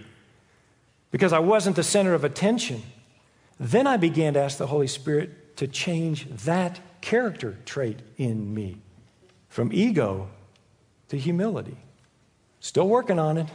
because 1.12 1.34
I 1.34 1.40
wasn't 1.40 1.76
the 1.76 1.84
center 1.84 2.14
of 2.14 2.24
attention, 2.24 2.84
then 3.60 3.88
I 3.88 3.98
began 3.98 4.34
to 4.34 4.42
ask 4.42 4.58
the 4.58 4.68
Holy 4.68 4.88
Spirit 4.88 5.58
to 5.58 5.68
change 5.68 6.28
that 6.46 6.80
character 7.02 7.58
trait 7.66 8.00
in 8.18 8.54
me 8.54 8.78
from 9.48 9.72
ego 9.72 10.28
to 11.10 11.18
humility. 11.18 11.78
Still 12.60 12.88
working 12.88 13.20
on 13.20 13.38
it. 13.38 13.48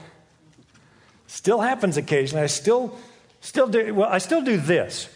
Still 1.27 1.61
happens 1.61 1.97
occasionally. 1.97 2.45
I 2.45 2.47
still, 2.47 2.97
still 3.41 3.67
do, 3.67 3.95
well, 3.95 4.09
I 4.09 4.19
still 4.19 4.43
do 4.43 4.57
this. 4.57 5.09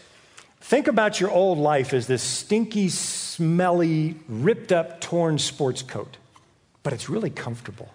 Think 0.61 0.87
about 0.87 1.19
your 1.19 1.31
old 1.31 1.57
life 1.57 1.93
as 1.93 2.07
this 2.07 2.23
stinky, 2.23 2.89
smelly, 2.89 4.15
ripped 4.27 4.71
up, 4.71 4.99
torn 4.99 5.37
sports 5.37 5.81
coat, 5.81 6.17
but 6.83 6.93
it's 6.93 7.09
really 7.09 7.29
comfortable. 7.29 7.93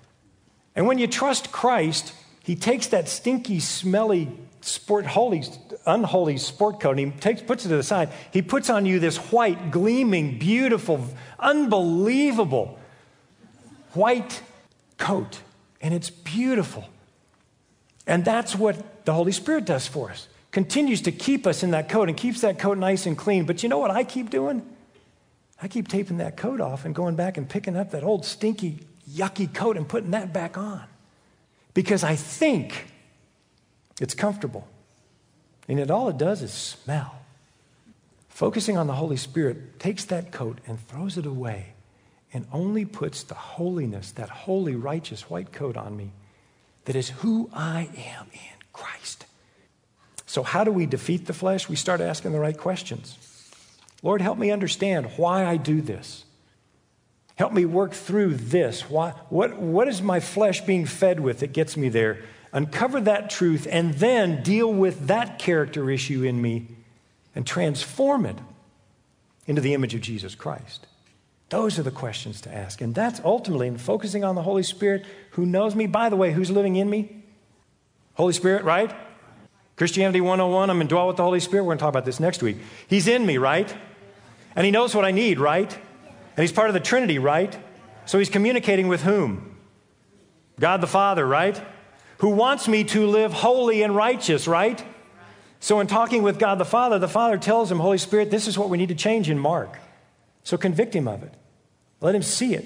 And 0.76 0.86
when 0.86 0.98
you 0.98 1.06
trust 1.06 1.50
Christ, 1.52 2.12
He 2.42 2.56
takes 2.56 2.88
that 2.88 3.08
stinky, 3.08 3.60
smelly, 3.60 4.30
sport, 4.60 5.06
holy, 5.06 5.44
unholy 5.86 6.38
sport 6.38 6.80
coat 6.80 6.98
and 6.98 7.12
He 7.12 7.20
takes, 7.20 7.42
puts 7.42 7.64
it 7.64 7.68
to 7.68 7.76
the 7.76 7.82
side. 7.82 8.10
He 8.32 8.42
puts 8.42 8.70
on 8.70 8.86
you 8.86 8.98
this 8.98 9.16
white, 9.16 9.70
gleaming, 9.70 10.38
beautiful, 10.38 11.04
unbelievable 11.38 12.78
white 13.92 14.42
coat, 14.98 15.40
and 15.80 15.92
it's 15.92 16.10
beautiful. 16.10 16.88
And 18.06 18.24
that's 18.24 18.54
what 18.54 19.04
the 19.04 19.12
Holy 19.12 19.32
Spirit 19.32 19.64
does 19.64 19.86
for 19.86 20.10
us 20.10 20.28
continues 20.52 21.02
to 21.02 21.12
keep 21.12 21.46
us 21.46 21.62
in 21.62 21.70
that 21.70 21.88
coat 21.88 22.08
and 22.08 22.16
keeps 22.16 22.40
that 22.40 22.58
coat 22.58 22.78
nice 22.78 23.06
and 23.06 23.16
clean. 23.16 23.44
But 23.44 23.62
you 23.62 23.68
know 23.68 23.78
what 23.78 23.90
I 23.90 24.04
keep 24.04 24.30
doing? 24.30 24.66
I 25.62 25.68
keep 25.68 25.88
taping 25.88 26.18
that 26.18 26.36
coat 26.36 26.60
off 26.60 26.84
and 26.84 26.94
going 26.94 27.16
back 27.16 27.36
and 27.36 27.48
picking 27.48 27.76
up 27.76 27.90
that 27.90 28.02
old 28.02 28.24
stinky, 28.24 28.80
yucky 29.08 29.52
coat 29.52 29.76
and 29.76 29.88
putting 29.88 30.10
that 30.12 30.32
back 30.32 30.56
on 30.56 30.82
because 31.74 32.04
I 32.04 32.16
think 32.16 32.86
it's 34.00 34.14
comfortable. 34.14 34.66
And 35.68 35.78
yet, 35.78 35.90
all 35.90 36.08
it 36.08 36.18
does 36.18 36.42
is 36.42 36.52
smell. 36.52 37.16
Focusing 38.28 38.76
on 38.76 38.86
the 38.86 38.94
Holy 38.94 39.16
Spirit 39.16 39.78
takes 39.78 40.04
that 40.06 40.32
coat 40.32 40.58
and 40.66 40.80
throws 40.88 41.18
it 41.18 41.26
away 41.26 41.74
and 42.32 42.46
only 42.52 42.84
puts 42.84 43.22
the 43.22 43.34
holiness, 43.34 44.12
that 44.12 44.30
holy, 44.30 44.74
righteous 44.74 45.28
white 45.28 45.52
coat 45.52 45.76
on 45.76 45.96
me 45.96 46.12
that 46.84 46.96
is 46.96 47.10
who 47.10 47.50
I 47.52 47.90
am 47.96 48.26
in 48.32 48.58
Christ. 48.72 49.26
So, 50.26 50.42
how 50.42 50.64
do 50.64 50.72
we 50.72 50.86
defeat 50.86 51.26
the 51.26 51.32
flesh? 51.32 51.68
We 51.68 51.76
start 51.76 52.00
asking 52.00 52.32
the 52.32 52.40
right 52.40 52.56
questions. 52.56 53.16
Lord, 54.02 54.22
help 54.22 54.38
me 54.38 54.50
understand 54.50 55.06
why 55.16 55.44
I 55.44 55.56
do 55.56 55.82
this. 55.82 56.24
Help 57.40 57.54
me 57.54 57.64
work 57.64 57.94
through 57.94 58.34
this. 58.34 58.90
Why, 58.90 59.14
what, 59.30 59.56
what 59.56 59.88
is 59.88 60.02
my 60.02 60.20
flesh 60.20 60.60
being 60.60 60.84
fed 60.84 61.20
with 61.20 61.38
that 61.40 61.54
gets 61.54 61.74
me 61.74 61.88
there? 61.88 62.18
Uncover 62.52 63.00
that 63.00 63.30
truth 63.30 63.66
and 63.70 63.94
then 63.94 64.42
deal 64.42 64.70
with 64.70 65.06
that 65.06 65.38
character 65.38 65.90
issue 65.90 66.22
in 66.22 66.42
me 66.42 66.66
and 67.34 67.46
transform 67.46 68.26
it 68.26 68.36
into 69.46 69.62
the 69.62 69.72
image 69.72 69.94
of 69.94 70.02
Jesus 70.02 70.34
Christ. 70.34 70.86
Those 71.48 71.78
are 71.78 71.82
the 71.82 71.90
questions 71.90 72.42
to 72.42 72.54
ask. 72.54 72.82
And 72.82 72.94
that's 72.94 73.22
ultimately 73.24 73.68
in 73.68 73.78
focusing 73.78 74.22
on 74.22 74.34
the 74.34 74.42
Holy 74.42 74.62
Spirit 74.62 75.06
who 75.30 75.46
knows 75.46 75.74
me. 75.74 75.86
By 75.86 76.10
the 76.10 76.16
way, 76.16 76.32
who's 76.32 76.50
living 76.50 76.76
in 76.76 76.90
me? 76.90 77.22
Holy 78.16 78.34
Spirit, 78.34 78.64
right? 78.64 78.94
Christianity 79.76 80.20
101, 80.20 80.68
I'm 80.68 80.82
indwelt 80.82 81.08
with 81.08 81.16
the 81.16 81.22
Holy 81.22 81.40
Spirit. 81.40 81.62
We're 81.62 81.68
going 81.68 81.78
to 81.78 81.84
talk 81.84 81.88
about 81.88 82.04
this 82.04 82.20
next 82.20 82.42
week. 82.42 82.58
He's 82.86 83.08
in 83.08 83.24
me, 83.24 83.38
right? 83.38 83.74
And 84.54 84.66
He 84.66 84.70
knows 84.70 84.94
what 84.94 85.06
I 85.06 85.10
need, 85.10 85.40
right? 85.40 85.74
And 86.40 86.48
He's 86.48 86.52
part 86.52 86.70
of 86.70 86.74
the 86.74 86.80
Trinity, 86.80 87.18
right? 87.18 87.54
So 88.06 88.18
He's 88.18 88.30
communicating 88.30 88.88
with 88.88 89.02
whom? 89.02 89.58
God 90.58 90.80
the 90.80 90.86
Father, 90.86 91.26
right? 91.26 91.60
Who 92.18 92.30
wants 92.30 92.66
me 92.66 92.84
to 92.84 93.06
live 93.06 93.34
holy 93.34 93.82
and 93.82 93.94
righteous, 93.94 94.48
right? 94.48 94.82
So, 95.60 95.80
in 95.80 95.86
talking 95.86 96.22
with 96.22 96.38
God 96.38 96.56
the 96.56 96.64
Father, 96.64 96.98
the 96.98 97.08
Father 97.08 97.36
tells 97.36 97.70
him, 97.70 97.78
Holy 97.78 97.98
Spirit, 97.98 98.30
this 98.30 98.48
is 98.48 98.58
what 98.58 98.70
we 98.70 98.78
need 98.78 98.88
to 98.88 98.94
change 98.94 99.28
in 99.28 99.38
Mark. 99.38 99.78
So, 100.42 100.56
convict 100.56 100.96
him 100.96 101.06
of 101.06 101.22
it. 101.22 101.34
Let 102.00 102.14
him 102.14 102.22
see 102.22 102.54
it. 102.54 102.64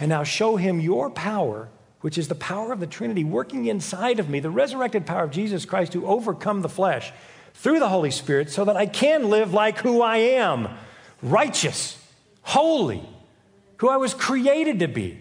And 0.00 0.08
now 0.08 0.24
show 0.24 0.56
him 0.56 0.80
your 0.80 1.10
power 1.10 1.68
which 2.00 2.18
is 2.18 2.28
the 2.28 2.34
power 2.34 2.72
of 2.72 2.80
the 2.80 2.86
Trinity 2.86 3.24
working 3.24 3.66
inside 3.66 4.20
of 4.20 4.28
me, 4.28 4.40
the 4.40 4.50
resurrected 4.50 5.04
power 5.06 5.24
of 5.24 5.30
Jesus 5.30 5.64
Christ 5.64 5.92
to 5.92 6.06
overcome 6.06 6.62
the 6.62 6.68
flesh 6.68 7.12
through 7.54 7.80
the 7.80 7.88
Holy 7.88 8.10
Spirit 8.10 8.50
so 8.50 8.64
that 8.64 8.76
I 8.76 8.86
can 8.86 9.30
live 9.30 9.52
like 9.52 9.78
who 9.78 10.00
I 10.00 10.18
am 10.18 10.68
righteous, 11.22 11.97
holy, 12.48 13.06
who 13.76 13.90
I 13.90 13.98
was 13.98 14.14
created 14.14 14.78
to 14.78 14.88
be, 14.88 15.18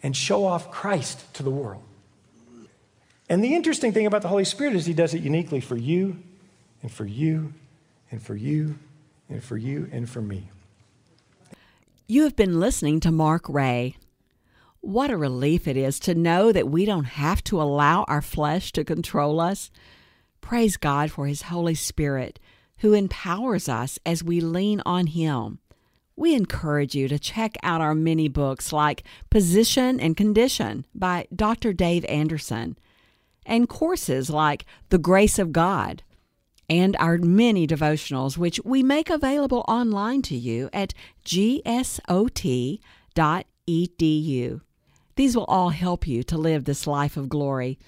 and 0.00 0.16
show 0.16 0.46
off 0.46 0.70
Christ 0.70 1.34
to 1.34 1.42
the 1.42 1.50
world. 1.50 1.82
And 3.28 3.42
the 3.42 3.56
interesting 3.56 3.92
thing 3.92 4.06
about 4.06 4.22
the 4.22 4.28
Holy 4.28 4.44
Spirit 4.44 4.76
is 4.76 4.86
He 4.86 4.94
does 4.94 5.12
it 5.12 5.22
uniquely 5.22 5.58
for 5.58 5.76
you, 5.76 6.22
and 6.80 6.92
for 6.92 7.04
you, 7.04 7.52
and 8.12 8.22
for 8.22 8.36
you, 8.36 8.78
and 9.28 9.42
for 9.42 9.56
you, 9.56 9.88
and 9.90 10.08
for 10.08 10.22
me. 10.22 10.50
You 12.06 12.22
have 12.22 12.36
been 12.36 12.60
listening 12.60 13.00
to 13.00 13.10
Mark 13.10 13.48
Ray. 13.48 13.96
What 14.80 15.10
a 15.10 15.16
relief 15.16 15.66
it 15.66 15.76
is 15.76 15.98
to 16.00 16.14
know 16.14 16.52
that 16.52 16.68
we 16.68 16.84
don't 16.84 17.04
have 17.04 17.42
to 17.44 17.60
allow 17.60 18.04
our 18.04 18.22
flesh 18.22 18.70
to 18.72 18.84
control 18.84 19.40
us. 19.40 19.72
Praise 20.40 20.76
God 20.76 21.10
for 21.10 21.26
His 21.26 21.42
Holy 21.42 21.74
Spirit, 21.74 22.38
who 22.78 22.92
empowers 22.92 23.68
us 23.68 23.98
as 24.06 24.22
we 24.22 24.40
lean 24.40 24.80
on 24.86 25.08
Him. 25.08 25.58
We 26.16 26.34
encourage 26.34 26.94
you 26.94 27.08
to 27.08 27.18
check 27.18 27.56
out 27.62 27.80
our 27.80 27.94
many 27.94 28.28
books 28.28 28.72
like 28.72 29.04
Position 29.30 29.98
and 29.98 30.16
Condition 30.16 30.86
by 30.94 31.26
Dr. 31.34 31.72
Dave 31.72 32.04
Anderson, 32.04 32.78
and 33.44 33.68
courses 33.68 34.30
like 34.30 34.66
The 34.90 34.98
Grace 34.98 35.38
of 35.38 35.52
God 35.52 36.02
and 36.72 36.96
our 36.98 37.18
many 37.18 37.66
devotionals, 37.66 38.38
which 38.38 38.60
we 38.64 38.82
make 38.82 39.10
available 39.10 39.64
online 39.68 40.22
to 40.22 40.36
you 40.36 40.70
at 40.72 40.94
gsot.edu. 41.24 42.80
These 45.14 45.36
will 45.36 45.44
all 45.44 45.68
help 45.68 46.08
you 46.08 46.22
to 46.22 46.38
live 46.38 46.64
this 46.64 46.86
life 46.86 47.18
of 47.18 47.28
glory. 47.28 47.78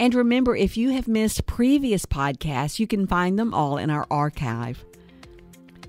And 0.00 0.14
remember, 0.14 0.56
if 0.56 0.76
you 0.76 0.90
have 0.90 1.06
missed 1.06 1.44
previous 1.46 2.06
podcasts, 2.06 2.78
you 2.78 2.86
can 2.86 3.06
find 3.06 3.38
them 3.38 3.52
all 3.52 3.76
in 3.76 3.90
our 3.90 4.06
archive. 4.10 4.84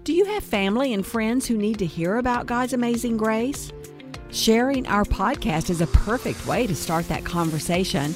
Do 0.05 0.13
you 0.13 0.25
have 0.25 0.43
family 0.43 0.93
and 0.93 1.03
friends 1.03 1.47
who 1.47 1.57
need 1.57 1.79
to 1.79 1.85
hear 1.87 2.17
about 2.17 2.45
God's 2.45 2.73
amazing 2.73 3.17
grace? 3.17 3.71
Sharing 4.29 4.85
our 4.85 5.03
podcast 5.03 5.71
is 5.71 5.81
a 5.81 5.87
perfect 5.87 6.45
way 6.45 6.67
to 6.67 6.75
start 6.75 7.07
that 7.07 7.25
conversation. 7.25 8.13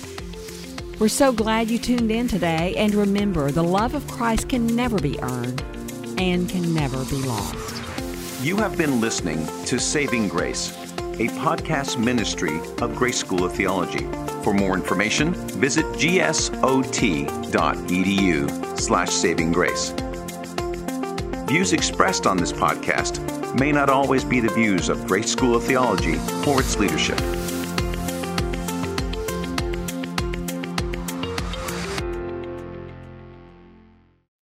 We're 1.00 1.08
so 1.08 1.32
glad 1.32 1.72
you 1.72 1.80
tuned 1.80 2.12
in 2.12 2.28
today, 2.28 2.76
and 2.78 2.94
remember, 2.94 3.50
the 3.50 3.64
love 3.64 3.96
of 3.96 4.08
Christ 4.08 4.50
can 4.50 4.68
never 4.68 5.00
be 5.00 5.20
earned 5.20 5.64
and 6.20 6.48
can 6.48 6.76
never 6.76 7.04
be 7.06 7.24
lost. 7.24 7.82
You 8.44 8.58
have 8.58 8.78
been 8.78 9.02
listening 9.02 9.44
to 9.66 9.80
Saving 9.80 10.28
Grace, 10.28 10.70
a 10.98 11.30
podcast 11.40 11.98
ministry 11.98 12.60
of 12.84 12.96
Grace 12.96 13.18
School 13.18 13.44
of 13.44 13.56
Theology. 13.56 14.08
For 14.44 14.54
more 14.54 14.76
information, 14.76 15.34
visit 15.60 15.86
gsot.edu 15.94 16.60
slash 18.80 19.10
saving 19.10 19.52
grace. 19.54 19.92
Views 21.50 21.74
expressed 21.74 22.28
on 22.28 22.38
this 22.38 22.54
podcast 22.54 23.20
may 23.60 23.72
not 23.72 23.90
always 23.90 24.24
be 24.24 24.40
the 24.40 24.54
views 24.54 24.88
of 24.88 25.08
Grace 25.08 25.32
School 25.32 25.56
of 25.56 25.64
Theology 25.64 26.20
or 26.48 26.60
its 26.60 26.78
leadership. 26.78 27.18